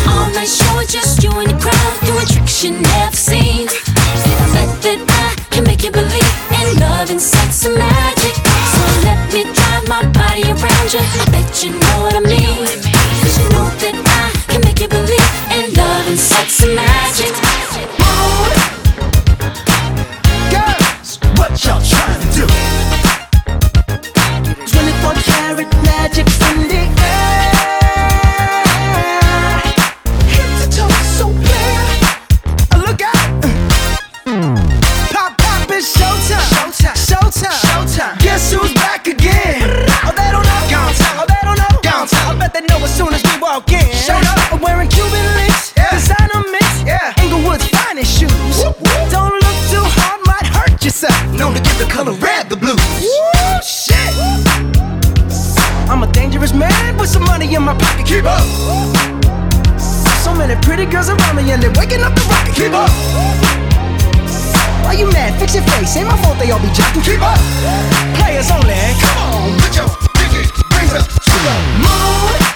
All 0.04 0.28
night 0.36 0.52
show 0.52 0.84
just 0.84 1.22
you 1.22 1.32
and 1.40 1.48
the 1.48 1.56
crowd 1.56 1.94
doing 2.04 2.26
tricks 2.28 2.62
you 2.62 2.72
never 2.76 3.16
seen. 3.16 3.68
Bet 4.52 4.68
that 4.84 5.00
I 5.08 5.40
can 5.48 5.64
make 5.64 5.82
you 5.82 5.90
believe 5.90 6.34
in 6.60 6.80
love 6.80 7.08
and 7.08 7.20
sex 7.20 7.64
and 7.64 7.72
magic. 7.72 8.36
So 8.36 8.84
let 9.08 9.32
me 9.32 9.48
drive 9.48 9.88
my 9.88 10.04
body 10.12 10.44
around 10.44 10.88
you. 10.92 11.00
I 11.00 11.24
bet 11.32 11.64
you 11.64 11.72
know 11.72 11.96
what 12.04 12.12
I 12.12 12.20
mean. 12.20 12.68
Cause 13.24 13.38
you 13.40 13.48
know 13.48 13.64
that 13.80 13.96
I 13.96 14.52
can 14.52 14.60
make 14.60 14.80
you 14.80 14.88
believe 14.88 15.32
in 15.56 15.72
love 15.72 16.04
and 16.04 16.18
sex 16.18 16.60
and 16.60 16.74
magic. 16.76 17.47
Walk 43.58 43.72
in. 43.72 43.90
Showed 44.06 44.24
up. 44.24 44.52
I'm 44.52 44.60
wearing 44.60 44.88
Cuban 44.88 45.26
links. 45.34 45.74
Yeah. 45.76 45.90
Designer 45.90 46.42
mix. 46.50 46.66
Yeah. 46.86 47.22
Inglewood's 47.22 47.66
finest 47.68 48.18
shoes. 48.18 48.62
Don't 49.10 49.34
look 49.34 49.58
too 49.72 49.84
hard, 49.98 50.20
might 50.26 50.46
hurt 50.46 50.78
yourself. 50.84 51.18
Known 51.34 51.54
to 51.54 51.60
give 51.60 51.78
the 51.78 51.88
color 51.90 52.12
red 52.12 52.48
the 52.48 52.56
blues. 52.56 52.78
Woo, 53.02 53.58
shit. 53.62 54.14
I'm 55.90 56.02
a 56.02 56.10
dangerous 56.12 56.52
man 56.52 56.96
with 56.98 57.10
some 57.10 57.24
money 57.24 57.52
in 57.54 57.62
my 57.62 57.74
pocket. 57.74 58.06
Keep 58.06 58.26
up. 58.26 58.46
So 60.22 60.34
many 60.34 60.54
pretty 60.62 60.86
girls 60.86 61.08
around 61.08 61.36
me 61.36 61.50
and 61.50 61.62
they're 61.62 61.74
waking 61.74 62.02
up 62.02 62.14
the 62.14 62.22
rocket. 62.30 62.54
Keep 62.54 62.72
up. 62.72 62.90
Why 64.84 64.92
you 64.94 65.10
mad? 65.10 65.38
Fix 65.40 65.54
your 65.54 65.64
face. 65.64 65.96
Ain't 65.96 66.06
my 66.06 66.16
fault 66.22 66.38
they 66.38 66.50
all 66.50 66.60
be 66.60 66.68
jocking. 66.68 67.02
Keep 67.02 67.22
up. 67.22 67.40
Players 68.18 68.50
only. 68.50 68.78
Come 69.02 69.18
on, 69.18 69.58
put 69.58 69.74
your 69.74 69.88
pinky 70.14 70.46
rings 70.76 70.94
up 70.94 71.06
to 71.08 71.34
the 71.42 71.54
moon. 71.82 72.47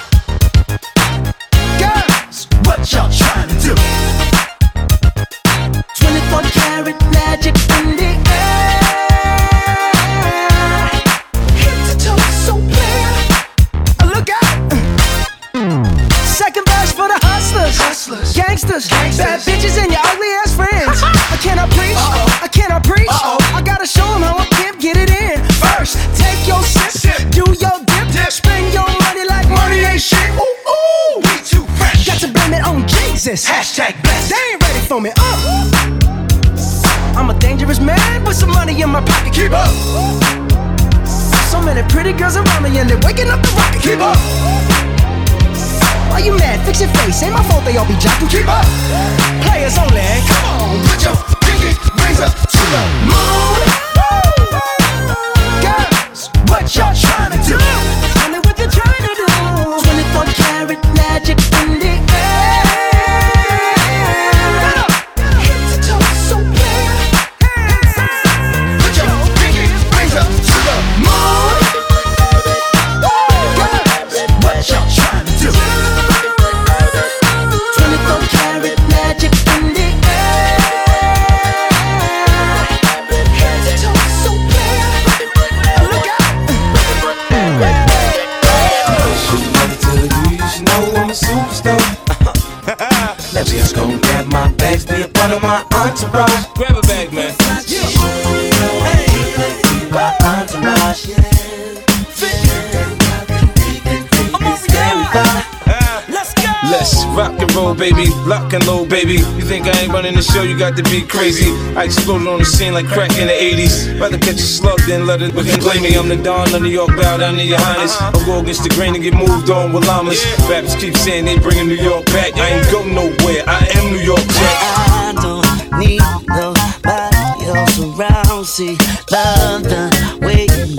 Show? 110.32 110.42
You 110.42 110.58
got 110.58 110.76
to 110.76 110.82
be 110.84 111.02
crazy. 111.02 111.52
I 111.76 111.84
exploded 111.84 112.26
on 112.26 112.38
the 112.38 112.44
scene 112.44 112.72
like 112.72 112.86
crack 112.86 113.12
in 113.18 113.28
the 113.28 113.36
80s. 113.36 114.00
Rather 114.00 114.18
catch 114.18 114.40
a 114.40 114.48
slug 114.48 114.80
than 114.88 115.06
let 115.06 115.20
it 115.20 115.34
begin. 115.34 115.60
Blame 115.60 115.82
me, 115.82 115.94
I'm 115.94 116.08
the 116.08 116.16
Don 116.16 116.54
of 116.54 116.62
New 116.62 116.68
York, 116.68 116.88
bow 116.96 117.18
down 117.18 117.34
to 117.34 117.44
your 117.44 117.60
highness. 117.60 117.94
Uh-huh. 117.94 118.12
I'll 118.14 118.26
go 118.26 118.40
against 118.40 118.64
the 118.64 118.70
grain 118.70 118.94
and 118.94 119.04
get 119.04 119.14
moved 119.14 119.50
on 119.50 119.72
with 119.72 119.86
llamas. 119.86 120.24
Rappers 120.48 120.74
keep 120.76 120.96
saying 120.96 121.26
they 121.26 121.38
bringing 121.38 121.68
New 121.68 121.80
York 121.80 122.06
back. 122.06 122.34
I 122.36 122.56
ain't 122.56 122.70
go 122.72 122.82
nowhere. 122.84 123.44
I 123.46 123.68
am 123.76 123.92
New 123.92 124.00
York 124.00 124.24
Jack. 124.24 124.56
I 124.60 125.12
don't 125.20 125.78
need 125.78 126.02
nobody 126.28 127.46
else 127.52 127.78
around. 127.78 128.46
See, 128.46 128.76
love 129.10 129.62
the 129.64 129.92
way 130.24 130.48
you 130.48 130.76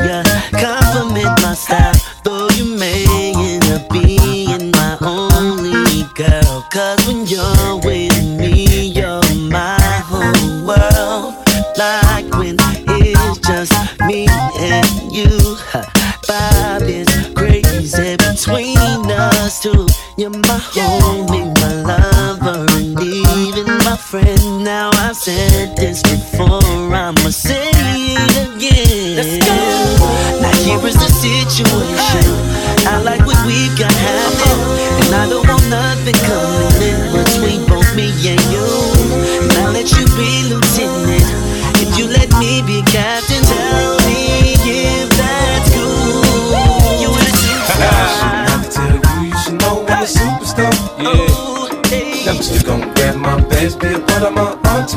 compliment 0.57 1.33
my 1.41 1.53
style. 1.53 1.92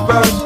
My 0.07 0.46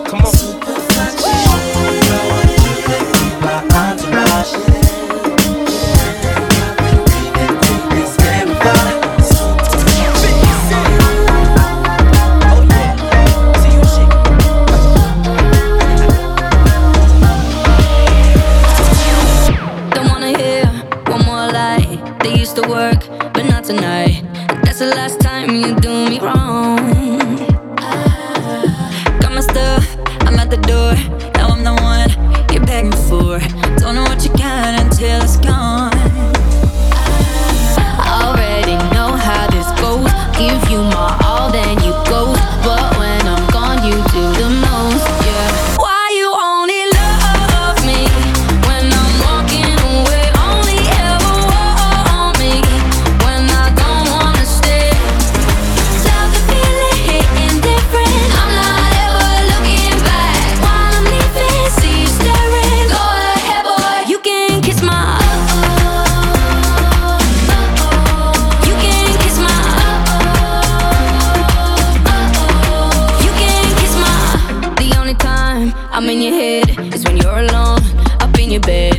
I'm 75.93 76.09
in 76.09 76.23
your 76.23 76.33
head 76.33 76.71
it's 76.95 77.05
when 77.05 77.17
you're 77.17 77.39
alone, 77.39 77.81
up 78.21 78.39
in 78.39 78.51
your 78.51 78.61
bed. 78.61 78.97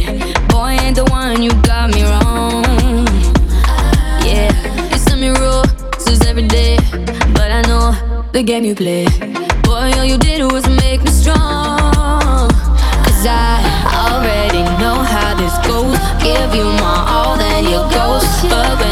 Boy, 0.49 0.77
ain't 0.81 0.97
the 0.97 1.05
one, 1.05 1.41
you 1.41 1.49
got 1.63 1.89
me 1.89 2.03
wrong. 2.03 2.63
Yeah, 4.27 4.51
you 4.91 4.97
send 4.97 5.21
me 5.21 5.29
roses 5.29 6.21
every 6.27 6.47
day, 6.47 6.77
but 7.33 7.49
I 7.49 7.61
know 7.67 8.23
the 8.33 8.43
game 8.43 8.65
you 8.65 8.75
play. 8.75 9.05
Boy, 9.63 9.91
all 9.97 10.05
you 10.05 10.17
did 10.17 10.51
was 10.51 10.67
make 10.67 11.01
me 11.01 11.11
strong. 11.11 12.49
Cause 13.05 13.25
I 13.25 13.59
already 14.11 14.63
know 14.81 14.97
how 15.01 15.33
this 15.35 15.55
goes. 15.65 15.97
Give 16.21 16.53
you 16.53 16.65
my 16.83 17.05
all, 17.07 17.37
then 17.37 17.63
you 17.65 17.79
ghost. 17.95 18.49
But 18.49 18.90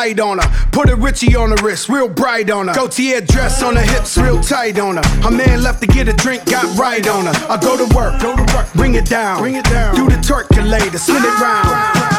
light 0.00 0.18
on 0.18 0.38
her. 0.38 0.48
Put 0.72 0.88
a 0.88 0.96
Richie 0.96 1.36
on 1.36 1.50
the 1.50 1.60
wrist, 1.62 1.90
real 1.90 2.08
bright 2.08 2.50
on 2.50 2.68
her. 2.68 2.74
Gaultier 2.74 3.20
dress 3.20 3.62
on 3.62 3.76
her 3.76 3.82
hips, 3.82 4.16
real 4.16 4.40
tight 4.40 4.78
on 4.78 4.96
her. 4.96 5.06
Her 5.20 5.30
man 5.30 5.62
left 5.62 5.82
to 5.82 5.86
get 5.86 6.08
a 6.08 6.14
drink, 6.14 6.46
got 6.46 6.64
right 6.78 7.06
on 7.06 7.26
her. 7.26 7.36
I 7.52 7.60
go 7.60 7.76
to 7.76 7.84
work, 7.94 8.18
go 8.22 8.34
to 8.34 8.46
work, 8.54 8.72
bring 8.72 8.94
it 8.94 9.04
down, 9.04 9.42
bring 9.42 9.56
it 9.56 9.64
down. 9.66 9.94
Do 9.94 10.08
the 10.08 10.16
turkulator, 10.16 10.98
spin 10.98 11.22
it 11.22 11.36
round. 11.38 11.68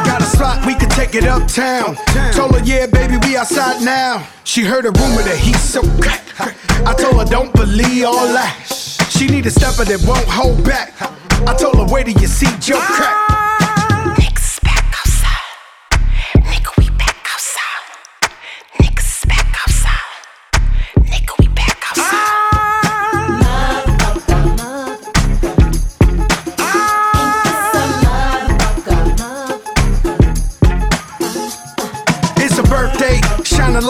Got 0.06 0.22
a 0.22 0.26
spot, 0.26 0.64
we 0.68 0.76
can 0.76 0.90
take 0.90 1.16
it 1.16 1.26
uptown. 1.26 1.98
Told 2.34 2.54
her, 2.56 2.64
yeah, 2.64 2.86
baby, 2.86 3.18
we 3.26 3.36
outside 3.36 3.82
now. 3.84 4.28
She 4.44 4.62
heard 4.62 4.86
a 4.86 4.92
rumor 4.92 5.24
that 5.24 5.40
he's 5.40 5.60
so 5.60 5.82
crack. 5.98 6.22
I 6.86 6.94
told 6.94 7.18
her, 7.18 7.26
don't 7.26 7.52
believe 7.54 8.06
all 8.06 8.28
that. 8.38 8.54
She 9.10 9.26
need 9.26 9.48
a 9.48 9.52
stepper 9.52 9.86
that 9.86 10.06
won't 10.08 10.30
hold 10.30 10.64
back. 10.64 10.94
I 11.50 11.56
told 11.56 11.78
her, 11.78 11.88
wait 11.92 12.06
till 12.06 12.22
you 12.22 12.28
see 12.28 12.52
Joe 12.60 12.78
crack. 12.78 13.41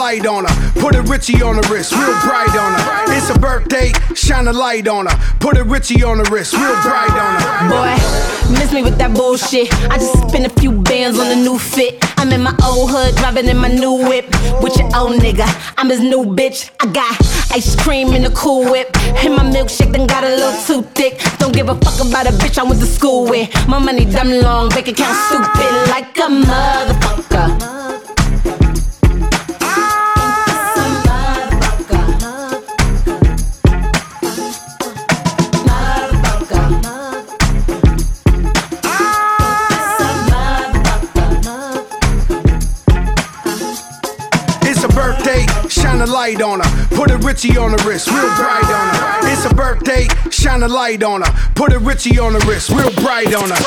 Light 0.02 0.26
on 0.26 0.46
her. 0.46 0.82
Put 0.82 0.96
a 0.96 1.04
Richie 1.04 1.44
on 1.44 1.58
the 1.58 1.68
wrist, 1.70 1.92
real 1.92 2.18
bright 2.26 2.56
on 2.58 2.72
her. 2.74 3.14
It's 3.16 3.30
a 3.30 3.38
birthday, 3.38 3.92
shine 4.16 4.48
a 4.48 4.54
light 4.54 4.88
on 4.88 5.06
her. 5.06 5.16
Put 5.40 5.60
a 5.60 5.64
Richie 5.64 6.04
on 6.04 6.18
the 6.18 6.28
wrist, 6.32 6.54
real 6.54 6.78
bright 6.82 7.16
on 7.26 7.34
her. 7.40 7.70
Boy, 7.70 7.94
miss 8.58 8.74
me 8.74 8.82
with 8.82 8.98
that 8.98 9.14
bullshit. 9.14 9.72
I 9.92 9.98
just 10.00 10.18
spent 10.28 10.48
a 10.48 10.54
few 10.60 10.72
bands 10.72 11.20
on 11.20 11.28
a 11.28 11.36
new 11.36 11.60
fit. 11.60 12.04
I'm 12.18 12.32
in 12.32 12.42
my 12.42 12.56
old 12.66 12.90
hood, 12.90 13.16
driving 13.18 13.46
in 13.46 13.58
my 13.58 13.68
new 13.68 13.94
whip. 14.10 14.26
With 14.64 14.76
your 14.76 14.90
old 14.98 15.22
nigga, 15.22 15.46
I'm 15.78 15.90
his 15.90 16.02
new 16.02 16.24
bitch. 16.26 16.72
I 16.80 16.88
got 16.92 17.14
ice 17.54 17.76
cream 17.76 18.08
in 18.14 18.24
the 18.24 18.32
cool 18.32 18.72
whip. 18.72 18.90
And 19.24 19.36
my 19.36 19.44
milkshake 19.44 19.94
done 19.94 20.08
got 20.08 20.24
a 20.24 20.30
little 20.30 20.58
too 20.66 20.82
thick. 20.96 21.22
Don't 21.38 21.54
give 21.54 21.70
a 21.70 21.76
fuck 21.76 22.00
about 22.08 22.26
a 22.26 22.34
bitch 22.42 22.58
I 22.58 22.64
went 22.64 22.80
to 22.82 22.88
school 22.88 23.30
with. 23.30 23.50
My 23.68 23.78
money 23.78 24.06
dumb 24.06 24.32
long, 24.32 24.70
bank 24.70 24.88
account 24.88 25.16
stupid 25.28 25.74
like 25.94 26.18
a 26.18 26.28
motherfucker. 26.42 28.11
Light 46.22 46.42
on 46.44 46.60
her. 46.60 46.88
Put 46.96 47.10
a 47.10 47.18
Richie 47.18 47.58
on 47.58 47.72
the 47.72 47.84
wrist, 47.84 48.08
real 48.08 48.36
bright 48.36 48.64
on 48.64 48.88
her. 48.94 49.32
It's 49.32 49.44
a 49.44 49.56
birthday, 49.56 50.08
shine 50.30 50.62
a 50.62 50.68
light 50.68 51.02
on 51.02 51.24
her. 51.24 51.52
Put 51.56 51.74
a 51.74 51.80
Richie 51.80 52.20
on 52.20 52.34
the 52.34 52.40
wrist, 52.46 52.70
real 52.70 52.94
bright 53.02 53.34
on 53.34 53.50
her. 53.50 53.58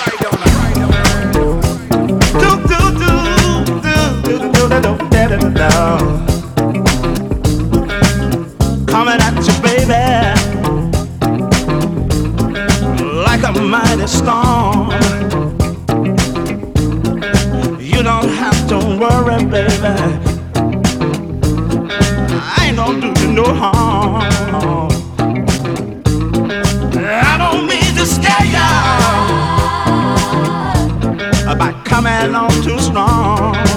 Coming 8.87 9.21
at 9.27 9.35
you, 9.47 9.55
baby, 9.67 10.05
like 13.29 13.43
a 13.43 13.53
mighty 13.61 14.07
storm. 14.07 14.93
You 17.81 18.05
don't 18.05 18.29
have 18.29 18.69
to 18.69 18.79
worry, 19.01 19.45
baby. 19.45 20.24
I 26.97 27.37
don't 27.39 27.67
mean 27.67 27.95
to 27.97 28.07
scare 28.07 28.47
ya, 28.47 29.45
riding 32.25 32.35
on 32.35 32.51
too 32.63 32.79
strong. 32.79 33.74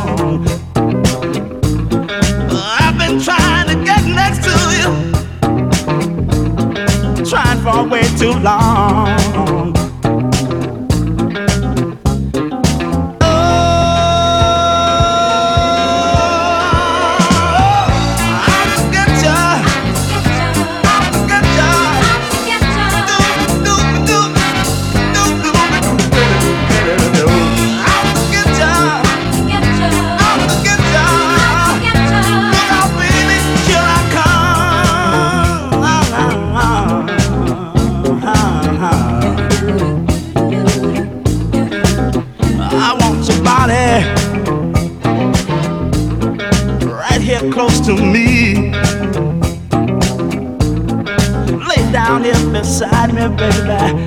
Down 52.08 52.24
here 52.24 52.51
beside 52.53 53.14
me, 53.14 53.28
baby. 53.36 54.05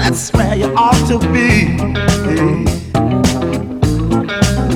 That's 0.00 0.32
where 0.32 0.56
you 0.56 0.72
ought 0.74 0.96
to 1.08 1.18
be. 1.28 1.76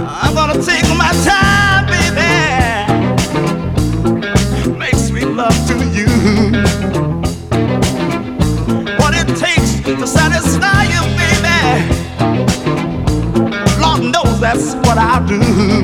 I'm 0.05 0.35
gonna 0.35 0.61
take 0.62 0.87
my 1.03 1.12
time, 1.25 1.87
baby. 1.95 2.33
Make 4.79 4.97
sweet 4.97 5.29
love 5.29 5.57
to 5.68 5.77
you. 5.97 6.09
What 8.99 9.14
it 9.16 9.29
takes 9.39 9.81
to 9.81 10.07
satisfy 10.07 10.83
you, 10.95 11.03
baby. 11.20 11.59
Lord 13.81 14.03
knows 14.12 14.41
that's 14.41 14.75
what 14.87 14.99
I 14.99 15.25
do. 15.27 15.84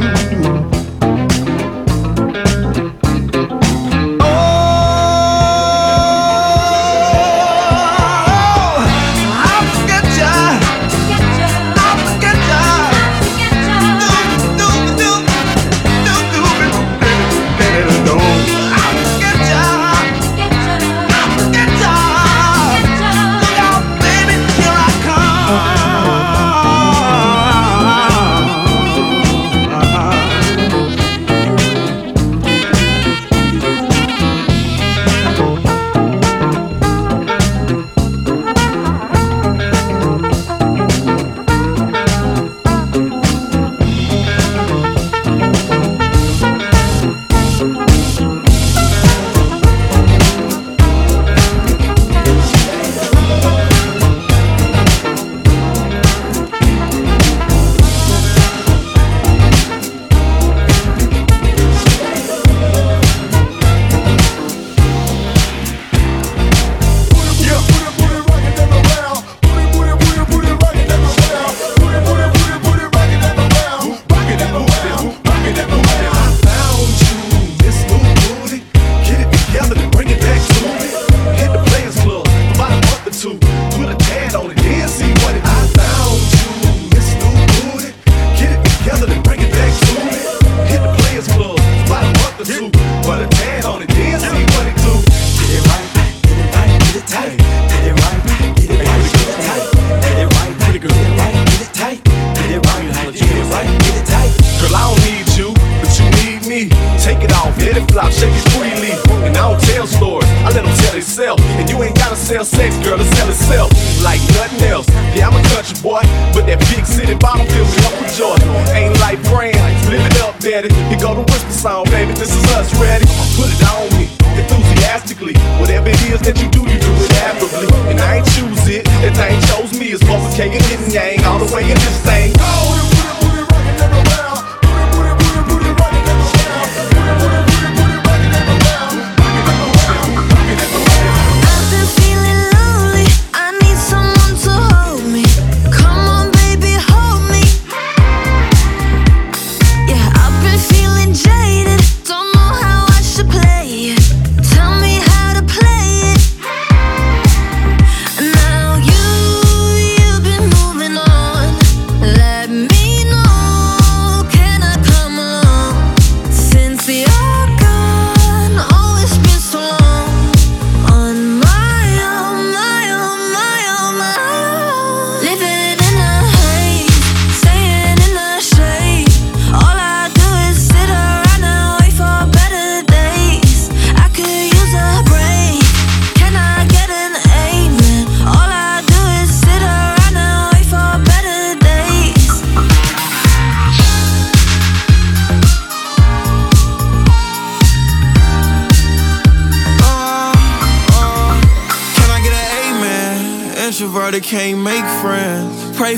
Itself. 113.28 113.70
Like 114.00 114.20
nothing 114.38 114.64
else. 114.68 114.88
Yeah, 115.12 115.28
I'm 115.28 115.36
a 115.36 115.42
country 115.52 115.76
boy, 115.82 116.00
but 116.32 116.46
that 116.48 116.60
big 116.72 116.86
city 116.86 117.14
bottom 117.18 117.44
fills 117.52 117.68
me 117.76 117.82
up 117.84 117.94
with 118.00 118.12
joy. 118.16 118.38
Ain't 118.72 118.96
like 119.00 119.20
brand, 119.28 119.58
live 119.90 120.04
it 120.06 120.16
up, 120.22 120.38
daddy. 120.40 120.72
Here 120.88 121.00
go 121.00 121.14
the 121.14 121.24
whisper 121.28 121.52
song, 121.52 121.84
baby, 121.92 122.12
this 122.14 122.32
is 122.32 122.44
us, 122.56 122.72
ready? 122.80 123.04
Put 123.36 123.52
it 123.52 123.60
on 123.68 123.90
me, 123.98 124.08
enthusiastically. 124.38 125.34
Whatever 125.60 125.90
it 125.90 126.02
is 126.08 126.20
that 126.22 126.40
you 126.40 126.48
do, 126.48 126.64
you 126.64 126.78
do 126.80 126.92
it 127.04 127.12
admirably. 127.20 127.68
And 127.90 128.00
I 128.00 128.22
ain't 128.22 128.28
choose 128.32 128.64
it, 128.68 128.84
that 129.04 129.12
thing 129.18 129.36
chose 129.52 129.76
me. 129.78 129.92
It's 129.92 130.04
K 130.36 130.48
and 130.48 130.92
yang, 130.92 131.24
all 131.24 131.38
the 131.38 131.50
way 131.54 131.64
in 131.64 131.76
this 131.76 131.98
thing. 132.06 132.32
I've 132.38 132.79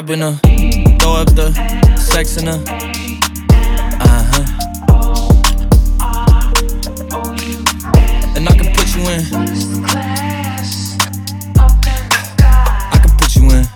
I've 0.00 0.06
been 0.06 0.22
a 0.22 0.32
throw 0.98 1.12
up 1.12 1.28
the 1.34 1.52
sex 1.98 2.38
in 2.38 2.48
a 2.48 2.52
uh 4.00 4.24
huh. 4.32 4.44
And 8.34 8.48
I 8.48 8.52
can 8.56 8.72
put 8.72 8.96
you 8.96 9.02
in. 9.10 9.20
I 12.90 12.98
can 13.02 13.12
put 13.18 13.36
you 13.36 13.50
in. 13.50 13.66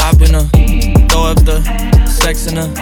I've 0.00 0.18
been 0.18 0.34
a 0.34 0.48
throw 1.08 1.24
up 1.24 1.44
the 1.44 1.60
sex 2.06 2.46
in 2.46 2.56
a 2.56 2.81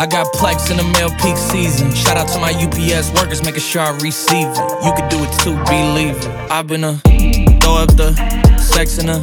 I 0.00 0.06
got 0.06 0.32
plex 0.32 0.70
in 0.70 0.78
the 0.78 0.82
mail 0.94 1.10
peak 1.20 1.36
season. 1.36 1.92
Shout 1.94 2.16
out 2.16 2.26
to 2.28 2.38
my 2.38 2.52
UPS 2.52 3.12
workers, 3.12 3.44
making 3.44 3.60
sure 3.60 3.82
I 3.82 3.90
receive 3.98 4.48
it. 4.48 4.56
You 4.82 4.94
could 4.96 5.10
do 5.10 5.22
it 5.22 5.30
too, 5.40 5.62
believe 5.64 6.16
it. 6.16 6.50
I've 6.50 6.66
been 6.66 6.84
a 6.84 6.94
throw 7.60 7.76
up 7.76 7.94
the 7.98 8.14
sex 8.56 8.96
in 8.96 9.10
a 9.10 9.16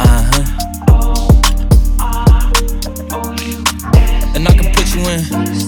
uh 0.00 0.22
huh. 0.28 0.42
And 4.34 4.48
I 4.48 4.54
can 4.54 4.74
put 4.74 4.92
you 4.92 5.02
in. 5.06 5.67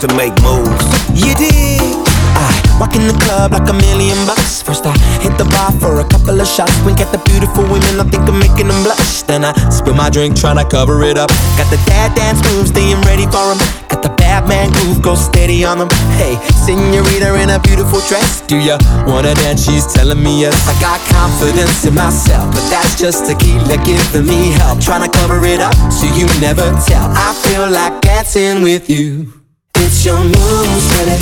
to 0.00 0.08
make 0.16 0.32
moves. 0.40 0.84
You 1.12 1.34
did. 1.36 1.92
I 2.32 2.48
walk 2.80 2.96
in 2.96 3.04
the 3.06 3.12
club 3.20 3.52
like 3.52 3.68
a 3.68 3.76
million 3.76 4.16
bucks. 4.24 4.62
First 4.62 4.86
I 4.86 4.96
hit 5.20 5.36
the 5.36 5.44
bar 5.44 5.72
for 5.76 6.00
a 6.00 6.08
couple 6.08 6.40
of 6.40 6.48
shots. 6.48 6.72
Wink 6.84 7.00
at 7.00 7.12
the 7.12 7.20
beautiful 7.28 7.64
women, 7.64 8.00
I 8.00 8.04
think 8.08 8.24
I'm 8.24 8.38
making 8.38 8.68
them 8.68 8.82
blush. 8.82 9.22
Then 9.28 9.44
I 9.44 9.52
spill 9.68 9.94
my 9.94 10.08
drink, 10.08 10.36
tryna 10.36 10.68
cover 10.70 11.04
it 11.04 11.18
up. 11.18 11.28
Got 11.60 11.68
the 11.68 11.76
dad 11.84 12.14
dance 12.16 12.40
moves, 12.48 12.70
staying 12.70 13.00
ready 13.02 13.26
for 13.28 13.52
'em. 13.52 13.58
Got 13.92 14.00
the 14.02 14.08
bad 14.16 14.48
man 14.48 14.70
groove, 14.72 15.02
go 15.02 15.14
steady 15.14 15.64
on 15.64 15.78
them. 15.78 15.90
Hey, 16.16 16.38
senorita 16.64 17.34
in 17.36 17.50
a 17.50 17.58
beautiful 17.58 18.00
dress. 18.08 18.40
Do 18.46 18.56
ya 18.56 18.78
wanna 19.06 19.34
dance? 19.34 19.64
She's 19.66 19.84
telling 19.84 20.22
me 20.22 20.40
yes. 20.40 20.56
I 20.64 20.74
got 20.80 21.00
confidence 21.12 21.84
in 21.84 21.94
myself, 21.94 22.48
but 22.54 22.64
that's 22.70 22.96
just 22.96 23.26
tequila 23.26 23.76
giving 23.84 24.24
me 24.24 24.52
help. 24.52 24.78
Tryna 24.80 25.12
cover 25.12 25.44
it 25.44 25.60
up 25.60 25.76
so 25.92 26.06
you 26.16 26.26
never 26.40 26.64
tell. 26.88 27.06
I 27.12 27.34
feel 27.44 27.68
like 27.68 28.00
dancing 28.00 28.62
with 28.62 28.88
you. 28.88 29.39
It's 29.82 30.04
your 30.04 30.20
moves, 30.20 30.86
baby. 30.92 31.16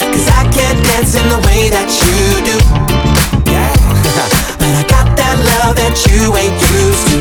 Cause 0.00 0.28
I 0.32 0.48
can't 0.48 0.80
dance 0.84 1.14
in 1.14 1.26
the 1.28 1.40
way 1.44 1.68
that 1.68 1.88
you 1.92 2.40
do. 2.40 2.56
Yeah. 3.50 3.68
but 4.58 4.72
I 4.72 4.84
got 4.88 5.12
that 5.16 5.36
love 5.40 5.76
that 5.76 5.94
you 6.08 6.32
ain't 6.40 6.56
used 6.72 7.04
to. 7.12 7.18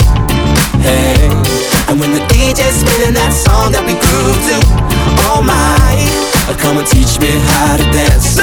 Hey. 0.80 1.28
And 1.91 1.99
when 1.99 2.11
the 2.11 2.24
DJ's 2.32 2.80
spinning 2.80 3.13
that 3.13 3.34
song 3.36 3.71
that 3.76 3.84
we 3.84 3.93
groove 3.99 4.39
to, 4.47 4.57
oh 5.28 5.43
my, 5.43 5.53
I 6.47 6.55
come 6.57 6.78
and 6.78 6.88
teach 6.88 7.19
me 7.19 7.28
how 7.51 7.78
to 7.78 7.84
dance. 7.91 8.38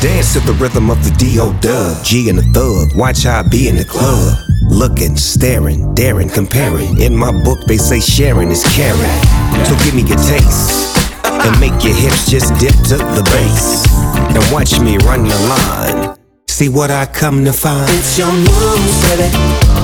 Dance 0.00 0.34
to 0.34 0.40
the 0.40 0.52
rhythm 0.54 0.90
of 0.90 1.02
the 1.04 1.10
D.O. 1.16 1.52
Dub, 1.60 2.04
G 2.04 2.28
and 2.28 2.38
the 2.38 2.42
Thug. 2.42 2.94
Watch 2.94 3.24
how 3.24 3.40
I 3.40 3.42
be 3.42 3.68
in 3.68 3.76
the 3.76 3.84
club. 3.84 4.49
Looking, 4.70 5.16
staring, 5.16 5.94
daring, 5.94 6.30
comparing. 6.30 7.00
In 7.00 7.14
my 7.14 7.32
book, 7.44 7.58
they 7.66 7.76
say 7.76 8.00
sharing 8.00 8.50
is 8.50 8.64
caring. 8.74 9.20
So 9.66 9.76
give 9.84 9.94
me 9.94 10.02
your 10.02 10.16
taste. 10.16 10.96
And 11.24 11.58
make 11.60 11.76
your 11.84 11.94
hips 11.94 12.30
just 12.30 12.54
dip 12.60 12.72
to 12.88 12.96
the 12.96 13.22
bass. 13.34 13.84
And 14.32 14.40
watch 14.52 14.80
me 14.80 14.96
run 14.98 15.24
the 15.24 15.36
line. 15.50 16.16
See 16.48 16.68
what 16.68 16.90
I 16.90 17.06
come 17.06 17.44
to 17.44 17.52
find. 17.52 17.90
It's 17.90 18.16
your 18.16 18.32
moves, 18.32 18.96
baby. 19.04 19.28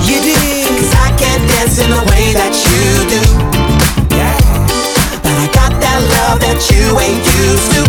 You 0.07 0.23
did. 0.23 0.69
Cause 0.71 0.95
I 0.95 1.11
can't 1.19 1.43
dance 1.51 1.79
in 1.79 1.91
the 1.91 2.03
way 2.09 2.33
that 2.33 2.55
you 2.55 3.11
do. 3.11 3.23
Yeah. 4.15 4.39
But 5.21 5.35
I 5.35 5.47
got 5.53 5.73
that 5.83 6.01
love 6.15 6.41
that 6.41 6.63
you 6.71 6.95
ain't 7.03 7.27
used 7.27 7.69
to. 7.75 7.83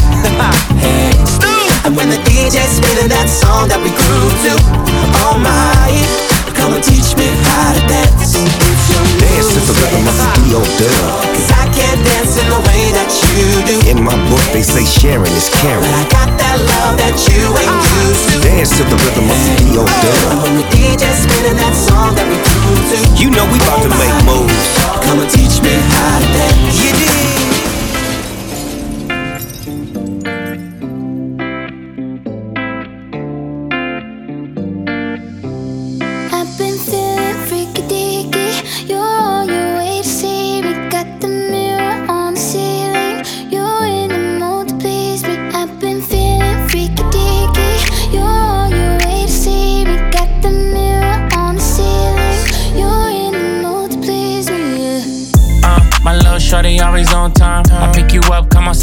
hey. 0.83 1.17
And 1.85 1.95
when 1.95 2.09
the 2.09 2.17
DJ's 2.27 2.83
spinning 2.83 3.07
that 3.07 3.29
song 3.29 3.69
that 3.69 3.79
we 3.79 3.87
groove 3.95 4.35
to, 4.43 4.53
oh 5.23 5.39
my, 5.39 6.36
come 6.67 6.75
and 6.75 6.83
teach 6.83 7.15
me 7.15 7.23
how 7.47 7.71
to 7.71 7.81
dance. 7.87 8.35
Dance 8.35 9.47
to 9.55 9.59
the 9.63 9.75
rhythm 9.79 10.03
of 10.03 10.15
the. 10.19 10.27
Dub. 10.51 11.23
Cause 11.31 11.51
I 11.55 11.63
can't 11.71 12.01
dance 12.03 12.35
in 12.35 12.47
the 12.51 12.59
way 12.67 12.91
that 12.91 13.07
you 13.23 13.47
do. 13.63 13.75
In 13.87 14.03
my 14.03 14.15
book, 14.27 14.43
they 14.51 14.63
say 14.63 14.83
sharing 14.83 15.31
is 15.31 15.47
caring. 15.63 15.79
But 15.79 15.95
I 15.95 16.03
got 16.11 16.29
that 16.35 16.59
love 16.59 16.99
that 16.99 17.15
you 17.31 17.39
ain't 17.55 17.83
used 18.03 18.23
to. 18.27 18.35
Dance 18.43 18.71
to 18.75 18.83
the 18.83 18.99
rhythm 18.99 19.31
of 19.31 19.37
the. 19.47 19.55
And 19.55 19.79
Dub. 19.79 19.87
when 20.43 20.51
oh, 20.51 20.59
the 20.59 20.65
DJ's 20.75 21.23
spinning 21.23 21.55
that 21.55 21.71
song 21.71 22.11
that 22.19 22.27
we 22.27 22.35
groove 22.35 22.83
to, 22.91 22.97
You 23.15 23.31
know 23.31 23.47
we 23.47 23.63
about 23.63 23.87
to 23.87 23.91
make 23.95 24.15
moves. 24.27 24.67
come 25.07 25.23
and 25.23 25.29
teach 25.31 25.63
me 25.63 25.71
how 25.71 26.19
to 26.19 26.27
dance. 26.35 26.75
You 26.83 26.91
did. 26.99 27.56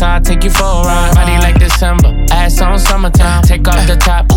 Come 0.04 0.10
outside, 0.10 0.24
take 0.24 0.44
you 0.44 0.50
for 0.50 0.62
a 0.62 0.82
ride. 0.84 1.14
Body 1.14 1.38
like 1.38 1.58
December, 1.58 2.10
ass 2.30 2.60
on 2.60 2.78
summertime. 2.78 3.42
Take 3.42 3.66
off 3.68 3.86
the 3.86 3.96
top, 3.96 4.30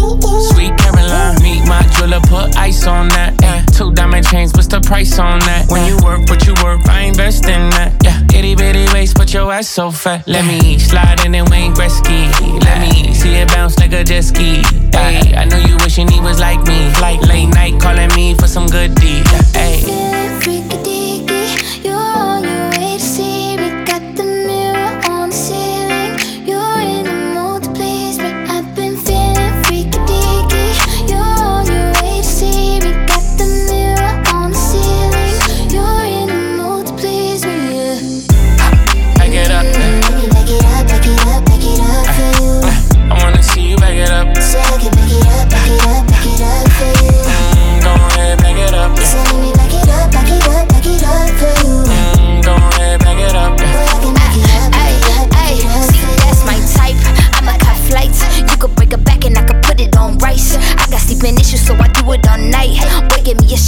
sweet 0.54 0.76
Caroline. 0.78 1.42
Meet 1.42 1.68
my 1.68 1.82
jeweler, 1.96 2.20
put 2.22 2.56
ice 2.58 2.86
on 2.88 3.10
that. 3.10 3.34
Ay, 3.44 3.64
two 3.74 3.92
diamond 3.94 4.26
chains, 4.26 4.54
what's 4.54 4.68
the 4.68 4.82
price 4.82 5.20
on 5.20 5.40
that? 5.40 5.70
When 5.70 5.86
you 5.88 5.98
work, 6.04 6.30
what 6.30 6.46
you 6.46 6.54
work, 6.64 6.88
I 6.88 7.02
invest 7.02 7.46
in 7.46 7.70
that. 7.72 7.94
Yeah, 8.04 8.22
itty 8.38 8.56
bitty 8.56 8.86
waist, 8.94 9.18
but 9.18 9.34
your 9.34 9.52
ass 9.52 9.68
so 9.68 9.92
fat. 9.92 10.28
Let 10.28 10.46
me 10.46 10.80
slide 10.80 11.26
in 11.26 11.36
and 11.36 11.50
Wayne 11.50 11.74
Gretzky. 11.74 12.30
Let 12.64 12.80
me 12.82 13.14
see 13.14 13.36
it 13.36 13.48
bounce 13.50 13.78
like 13.80 13.94
a 13.94 14.04
jet 14.04 14.24
ski. 14.24 14.64
Ay, 14.94 15.34
I 15.36 15.46
know 15.46 15.58
you 15.58 15.78
wishing 15.78 16.08
he 16.08 16.20
was 16.20 16.40
like 16.40 16.62
me. 16.68 16.92
Like 17.02 17.22
late 17.22 17.48
night 17.48 17.80
calling 17.80 18.14
me 18.16 18.36
for 18.36 18.48
some 18.48 18.68
good 18.68 18.96
deed. 18.96 19.26
Ay. 19.56 20.37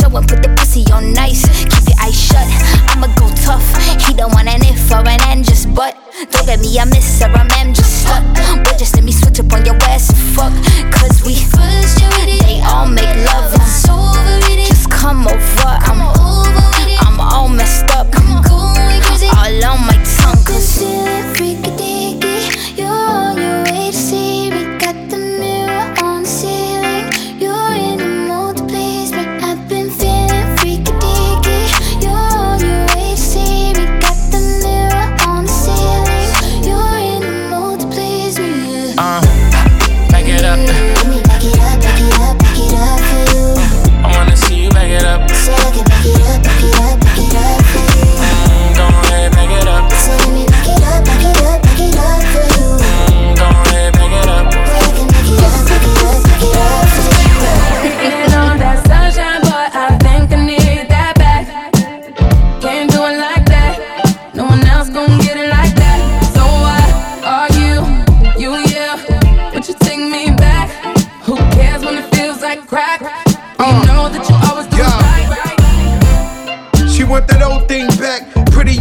Show 0.10 0.18
and 0.18 0.28
put 0.28 0.42
the 0.42 0.50
pussy 0.56 0.86
on 0.92 1.14
nice. 1.14 1.46
Keep 1.66 1.90
your 1.90 2.00
eyes 2.02 2.16
shut. 2.16 2.48
I'ma 2.90 3.08
go 3.16 3.30
tough. 3.36 3.66
He 4.06 4.14
don't 4.14 4.34
want 4.34 4.48
an 4.48 4.62
if 4.64 4.92
or 4.92 5.08
an 5.08 5.22
and 5.28 5.44
just 5.44 5.74
but. 5.74 5.98
Don't 6.32 6.46
get 6.46 6.60
me 6.60 6.78
a 6.78 6.86
miss 6.86 7.22
or 7.22 7.32
a 7.32 7.49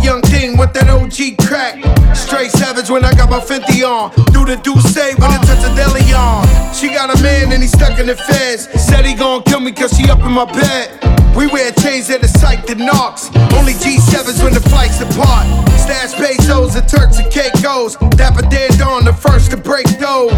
young 0.08 0.22
thing 0.22 0.56
with 0.56 0.72
that 0.72 0.88
OG 0.88 1.36
crack. 1.44 1.76
Straight 2.16 2.50
savage 2.50 2.88
when 2.88 3.04
I 3.04 3.12
got 3.12 3.28
my 3.28 3.40
Fenty 3.40 3.84
on. 3.84 4.08
Do 4.32 4.40
the 4.48 4.56
do 4.64 4.72
say 4.88 5.12
when 5.20 5.28
it 5.36 5.44
touch 5.44 5.60
a 5.60 5.70
deli 5.76 6.00
on. 6.16 6.48
She 6.72 6.88
got 6.88 7.12
a 7.12 7.22
man 7.22 7.52
and 7.52 7.60
he 7.60 7.68
stuck 7.68 7.98
in 8.00 8.06
the 8.06 8.16
feds. 8.16 8.72
Said 8.80 9.04
he 9.04 9.12
gon' 9.12 9.42
kill 9.42 9.60
me 9.60 9.70
cause 9.70 9.92
she 9.92 10.08
up 10.08 10.20
in 10.20 10.32
my 10.32 10.46
bed. 10.46 10.96
We 11.36 11.46
wear 11.46 11.70
chains 11.72 12.08
that 12.08 12.24
are 12.24 12.34
psyched 12.40 12.70
and 12.72 12.80
knocks. 12.80 13.28
Only 13.52 13.74
G7s 13.74 14.42
when 14.42 14.54
the 14.54 14.64
flights 14.72 14.98
depart. 14.98 15.44
Stash 15.76 16.16
pesos 16.16 16.74
and 16.74 16.88
Turks 16.88 17.18
and 17.18 17.30
Caicos. 17.30 17.96
Dapper 18.16 18.48
dead 18.48 18.80
on 18.80 19.04
the 19.04 19.12
first 19.12 19.50
to 19.50 19.58
break 19.58 19.86
those. 20.00 20.32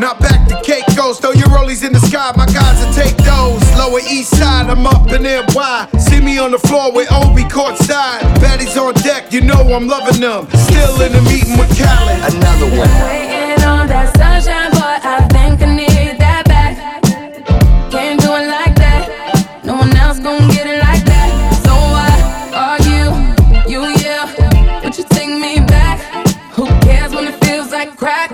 Now 0.00 0.14
back 0.14 0.48
to 0.48 0.56
Caicos, 0.64 1.20
throw 1.20 1.32
your 1.32 1.52
rollies 1.52 1.84
in 1.84 1.92
the 1.92 2.00
sky, 2.00 2.32
my 2.34 2.46
guys 2.46 2.80
will 2.80 2.94
take 2.94 3.16
those. 3.18 3.60
Lower 3.76 4.00
east 4.00 4.30
side, 4.34 4.70
I'm 4.70 4.86
up 4.86 5.12
in 5.12 5.24
NY. 5.24 5.88
See 5.98 6.20
me 6.20 6.38
on 6.38 6.52
the 6.52 6.58
floor 6.58 6.90
with 6.90 7.12
Obi 7.12 7.44
courtside. 7.44 8.24
Baddies 8.40 8.69
on 8.76 8.94
deck, 8.94 9.32
you 9.32 9.40
know 9.40 9.60
I'm 9.74 9.86
loving 9.88 10.20
them. 10.20 10.46
Still 10.52 11.00
in 11.02 11.12
the 11.12 11.22
meeting 11.22 11.58
with 11.58 11.70
Khaled. 11.78 12.34
Another 12.34 12.66
one. 12.78 12.88
Waiting 13.06 13.64
on 13.64 13.86
that 13.88 14.14
sunshine, 14.16 14.70
boy. 14.70 14.96
I 15.02 15.26
think 15.32 15.62
I 15.62 15.74
need 15.74 16.18
that 16.20 16.44
back. 16.46 16.76
Can't 17.90 18.20
do 18.20 18.28
it 18.34 18.46
like 18.46 18.76
that. 18.76 19.62
No 19.64 19.76
one 19.76 19.96
else 19.96 20.18
gon' 20.20 20.48
get 20.48 20.66
it 20.66 20.80
like 20.80 21.04
that. 21.04 21.30
So 21.64 21.72
why 21.94 22.10
argue? 22.54 23.10
You 23.70 23.80
yeah, 24.02 24.80
but 24.82 24.96
you 24.98 25.04
take 25.10 25.28
me 25.28 25.64
back. 25.66 25.98
Who 26.52 26.66
cares 26.80 27.12
when 27.12 27.26
it 27.26 27.42
feels 27.44 27.72
like 27.72 27.96
crack? 27.96 28.30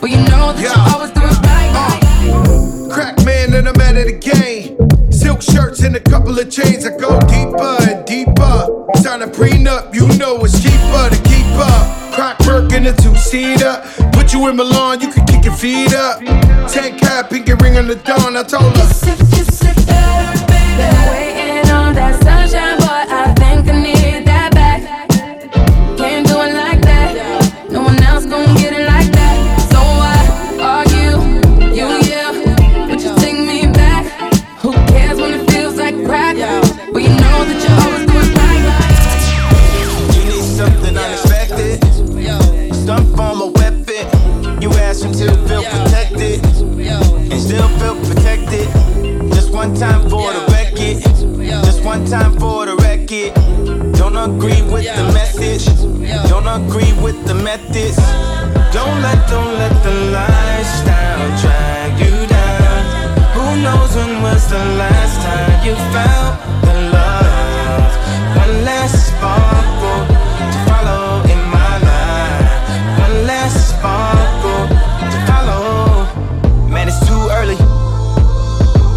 Well, 0.00 0.10
you 0.10 0.18
know 0.28 0.52
that 0.52 0.62
you 0.62 0.94
always 0.94 1.10
do 1.12 1.20
it 1.24 1.38
right. 1.44 1.72
Uh. 1.76 2.94
Crack 2.94 3.24
man 3.24 3.52
and 3.54 3.68
I'm 3.68 3.80
at 3.80 3.96
it 3.96 4.20
game. 4.20 4.78
Silk 5.10 5.42
shirts 5.42 5.82
and 5.82 5.96
a 5.96 6.00
couple 6.00 6.38
of 6.38 6.50
chains. 6.50 6.86
I 6.86 6.96
go 6.96 7.18
prenup, 9.34 9.94
you 9.94 10.06
know 10.16 10.38
it's 10.44 10.62
cheaper 10.62 11.10
to 11.10 11.20
keep 11.28 11.46
up. 11.58 12.14
Crack 12.14 12.38
work 12.46 12.72
in 12.72 12.86
a 12.86 12.92
two 12.92 13.14
seater. 13.16 13.82
Put 14.12 14.32
you 14.32 14.48
in 14.48 14.56
Milan, 14.56 15.00
you 15.00 15.12
can 15.12 15.26
kick 15.26 15.44
your 15.44 15.54
feet 15.54 15.92
up. 15.94 16.20
Ten 16.70 16.98
cap, 16.98 17.30
pinky 17.30 17.54
ring 17.54 17.76
on 17.76 17.88
the 17.88 17.96
dawn. 17.96 18.36
I 18.36 18.42
told 18.44 18.76
her. 18.76 19.83
Agree 56.74 56.92
with 57.04 57.24
the 57.26 57.34
methods. 57.34 57.96
Don't 58.74 59.00
let, 59.00 59.30
don't 59.30 59.54
let 59.58 59.74
the 59.84 59.94
lifestyle 60.10 61.30
drag 61.40 62.00
you 62.00 62.26
down. 62.26 62.82
Who 63.34 63.62
knows 63.62 63.94
when 63.94 64.22
was 64.22 64.48
the 64.50 64.58
last 64.58 65.16
time 65.22 65.66
you 65.66 65.74
felt 65.94 66.34
the 66.66 66.74
love? 66.90 67.90
One 68.42 68.64
last 68.64 69.06
sparkle 69.06 70.00
to 70.52 70.58
follow 70.66 71.22
in 71.32 71.40
my 71.54 71.74
life. 71.90 72.98
One 73.06 73.26
last 73.26 73.70
sparkle 73.70 74.66
to 75.12 75.18
follow. 75.30 76.68
Man, 76.68 76.88
it's 76.88 76.98
too 77.06 77.22
early. 77.38 77.56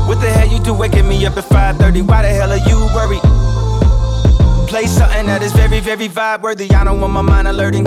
What 0.08 0.20
the 0.22 0.32
hell 0.32 0.48
you 0.48 0.60
do 0.60 0.74
waking 0.74 1.08
me 1.08 1.24
up 1.28 1.38
at 1.38 1.44
5:30? 1.44 2.02
Why 2.02 2.24
the 2.24 2.30
hell 2.30 2.52
are 2.52 2.64
you 2.70 2.80
worried? 2.96 3.27
Play 4.78 4.86
something 4.86 5.26
that 5.26 5.42
is 5.42 5.54
very, 5.54 5.80
very 5.80 6.08
vibe 6.08 6.44
worthy. 6.44 6.70
I 6.70 6.84
don't 6.84 7.02
want 7.02 7.12
my 7.12 7.24
mind 7.24 7.48
alerting. 7.48 7.86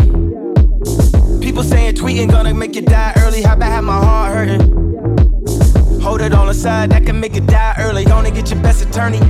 People 1.41 1.62
saying 1.62 1.95
tweeting 1.95 2.29
gonna 2.33 2.53
make 2.53 2.75
you 2.75 2.83
die 2.83 3.12
early. 3.19 3.43
How 3.43 3.55
about 3.55 3.71
have 3.71 3.85
my 3.85 3.97
heart 3.97 4.35
hurting? 4.35 6.01
Hold 6.01 6.21
it 6.21 6.35
on 6.35 6.49
the 6.49 6.53
side, 6.53 6.91
that 6.91 7.07
can 7.07 7.21
make 7.21 7.37
you 7.37 7.43
die 7.43 7.77
early. 7.79 8.05
Gonna 8.05 8.33
get 8.33 8.51
your 8.51 8.61
best 8.61 8.85
attorney. 8.85 9.21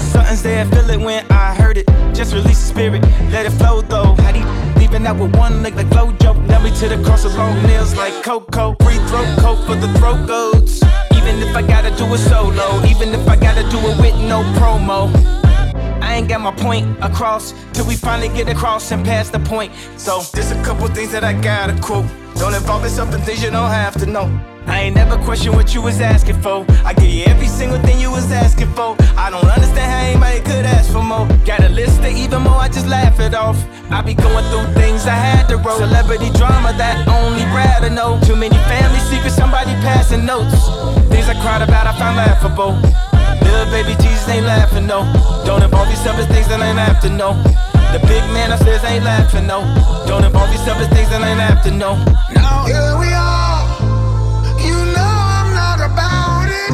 Something's 0.00 0.42
there, 0.42 0.64
feel 0.64 0.90
it 0.90 0.98
when 0.98 1.24
I 1.30 1.54
heard 1.54 1.78
it. 1.78 1.86
Just 2.12 2.34
release 2.34 2.58
the 2.58 2.66
spirit, 2.66 3.02
let 3.30 3.46
it 3.46 3.50
flow 3.50 3.80
though. 3.80 4.16
How 4.18 4.32
do 4.32 4.40
leaving 4.80 5.06
out 5.06 5.16
with 5.16 5.36
one 5.36 5.62
leg 5.62 5.76
like 5.76 5.90
FloJo? 5.90 6.44
Nail 6.48 6.60
me 6.60 6.72
to 6.80 6.88
the 6.88 7.00
cross 7.04 7.22
with 7.22 7.36
long 7.36 7.54
nails 7.68 7.94
like 7.94 8.24
Coco. 8.24 8.74
Free 8.82 8.98
throat 9.06 9.28
coat 9.38 9.64
for 9.64 9.76
the 9.76 9.86
throat 10.00 10.26
goats. 10.26 10.82
Even 11.14 11.38
if 11.38 11.54
I 11.54 11.62
gotta 11.62 11.94
do 11.96 12.04
it 12.12 12.18
solo, 12.18 12.84
even 12.86 13.14
if 13.14 13.28
I 13.28 13.36
gotta 13.36 13.62
do 13.70 13.78
it 13.78 13.96
with 14.00 14.16
no 14.28 14.42
promo. 14.58 15.06
I 16.10 16.14
ain't 16.14 16.28
got 16.28 16.40
my 16.40 16.50
point 16.50 16.84
across 17.02 17.54
till 17.72 17.86
we 17.86 17.94
finally 17.94 18.30
get 18.30 18.48
across 18.48 18.90
and 18.90 19.04
pass 19.04 19.30
the 19.30 19.38
point. 19.38 19.72
So 19.96 20.22
there's 20.34 20.50
a 20.50 20.60
couple 20.64 20.88
things 20.88 21.12
that 21.12 21.22
I 21.22 21.32
gotta 21.32 21.80
quote. 21.80 22.04
Don't 22.34 22.52
involve 22.52 22.82
yourself 22.82 23.14
in 23.14 23.20
things 23.20 23.44
you 23.44 23.50
don't 23.52 23.70
have 23.70 23.94
to 24.00 24.06
know. 24.06 24.26
I 24.66 24.80
ain't 24.80 24.96
never 24.96 25.16
question 25.18 25.52
what 25.52 25.72
you 25.72 25.80
was 25.80 26.00
asking 26.00 26.42
for. 26.42 26.66
I 26.84 26.94
give 26.94 27.10
you 27.10 27.24
every 27.26 27.46
single 27.46 27.78
thing 27.82 28.00
you 28.00 28.10
was 28.10 28.28
asking 28.32 28.72
for. 28.74 28.96
I 29.16 29.30
don't 29.30 29.46
understand 29.46 29.86
how 29.86 30.02
anybody 30.10 30.40
could 30.40 30.66
ask 30.66 30.90
for 30.90 31.02
more. 31.02 31.28
Got 31.46 31.62
a 31.62 31.68
list 31.68 32.00
of 32.00 32.06
even 32.06 32.42
more, 32.42 32.58
I 32.58 32.66
just 32.66 32.88
laugh 32.88 33.20
it 33.20 33.32
off. 33.32 33.58
I 33.92 34.02
be 34.02 34.14
going 34.14 34.44
through 34.50 34.66
things 34.74 35.06
I 35.06 35.14
had 35.14 35.46
to 35.50 35.58
roll. 35.58 35.78
Celebrity 35.78 36.30
drama 36.30 36.74
that 36.76 37.06
only 37.06 37.44
Brad 37.54 37.80
know. 37.92 38.18
Too 38.26 38.34
many 38.34 38.58
family 38.66 38.98
secrets, 39.10 39.36
somebody 39.36 39.70
passing 39.86 40.26
notes. 40.26 40.58
Things 41.06 41.28
I 41.28 41.38
cried 41.40 41.62
about, 41.62 41.86
I 41.86 41.96
found 41.96 42.16
laughable. 42.16 43.09
Little 43.42 43.70
baby 43.70 43.94
Jesus 44.02 44.28
ain't 44.28 44.46
laughing, 44.46 44.86
no. 44.86 45.04
Don't 45.44 45.62
involve 45.62 45.88
yourself 45.88 46.18
in 46.18 46.26
things 46.28 46.48
that 46.48 46.60
ain't 46.60 46.78
have 46.78 47.00
to 47.02 47.10
know. 47.10 47.34
The 47.92 47.98
big 48.06 48.22
man 48.32 48.52
upstairs 48.52 48.84
ain't 48.84 49.04
laughing, 49.04 49.46
no. 49.46 49.60
Don't 50.06 50.24
involve 50.24 50.50
yourself 50.52 50.80
in 50.80 50.88
things 50.90 51.08
that 51.10 51.22
ain't 51.22 51.40
have 51.40 51.62
to 51.64 51.70
know. 51.70 51.96
Now 52.34 52.64
here 52.66 52.94
we 52.98 53.10
are. 53.12 53.66
You 54.62 54.78
know 54.94 55.12
I'm 55.38 55.50
not 55.52 55.80
about 55.80 56.48
it. 56.48 56.70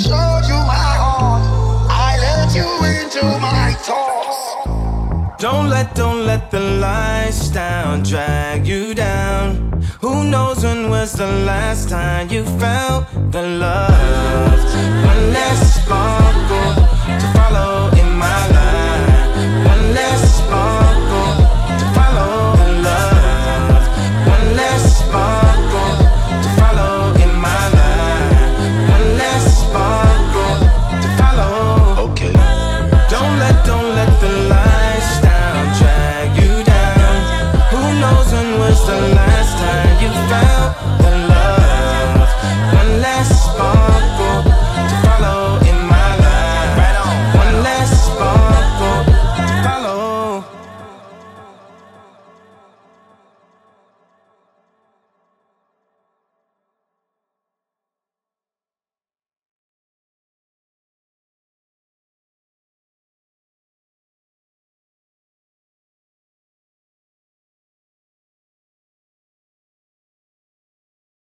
Showed 0.00 0.44
you 0.50 0.58
my 0.68 0.92
heart. 1.02 1.42
I 1.88 2.18
let 2.20 2.54
you 2.54 2.68
into 2.84 3.24
my 3.40 3.72
thoughts. 3.80 5.42
Don't 5.42 5.68
let, 5.70 5.94
don't 5.94 6.26
let 6.26 6.50
the 6.50 6.60
lifestyle 6.60 8.02
drag 8.02 8.66
you 8.66 8.94
down. 8.94 9.77
Who 10.00 10.22
knows 10.30 10.62
when 10.62 10.90
was 10.90 11.14
the 11.14 11.26
last 11.26 11.88
time 11.88 12.28
you 12.30 12.44
felt 12.44 13.06
the 13.32 13.42
love? 13.42 14.64
One 15.04 15.32
last 15.32 15.82
sparkle 15.82 16.87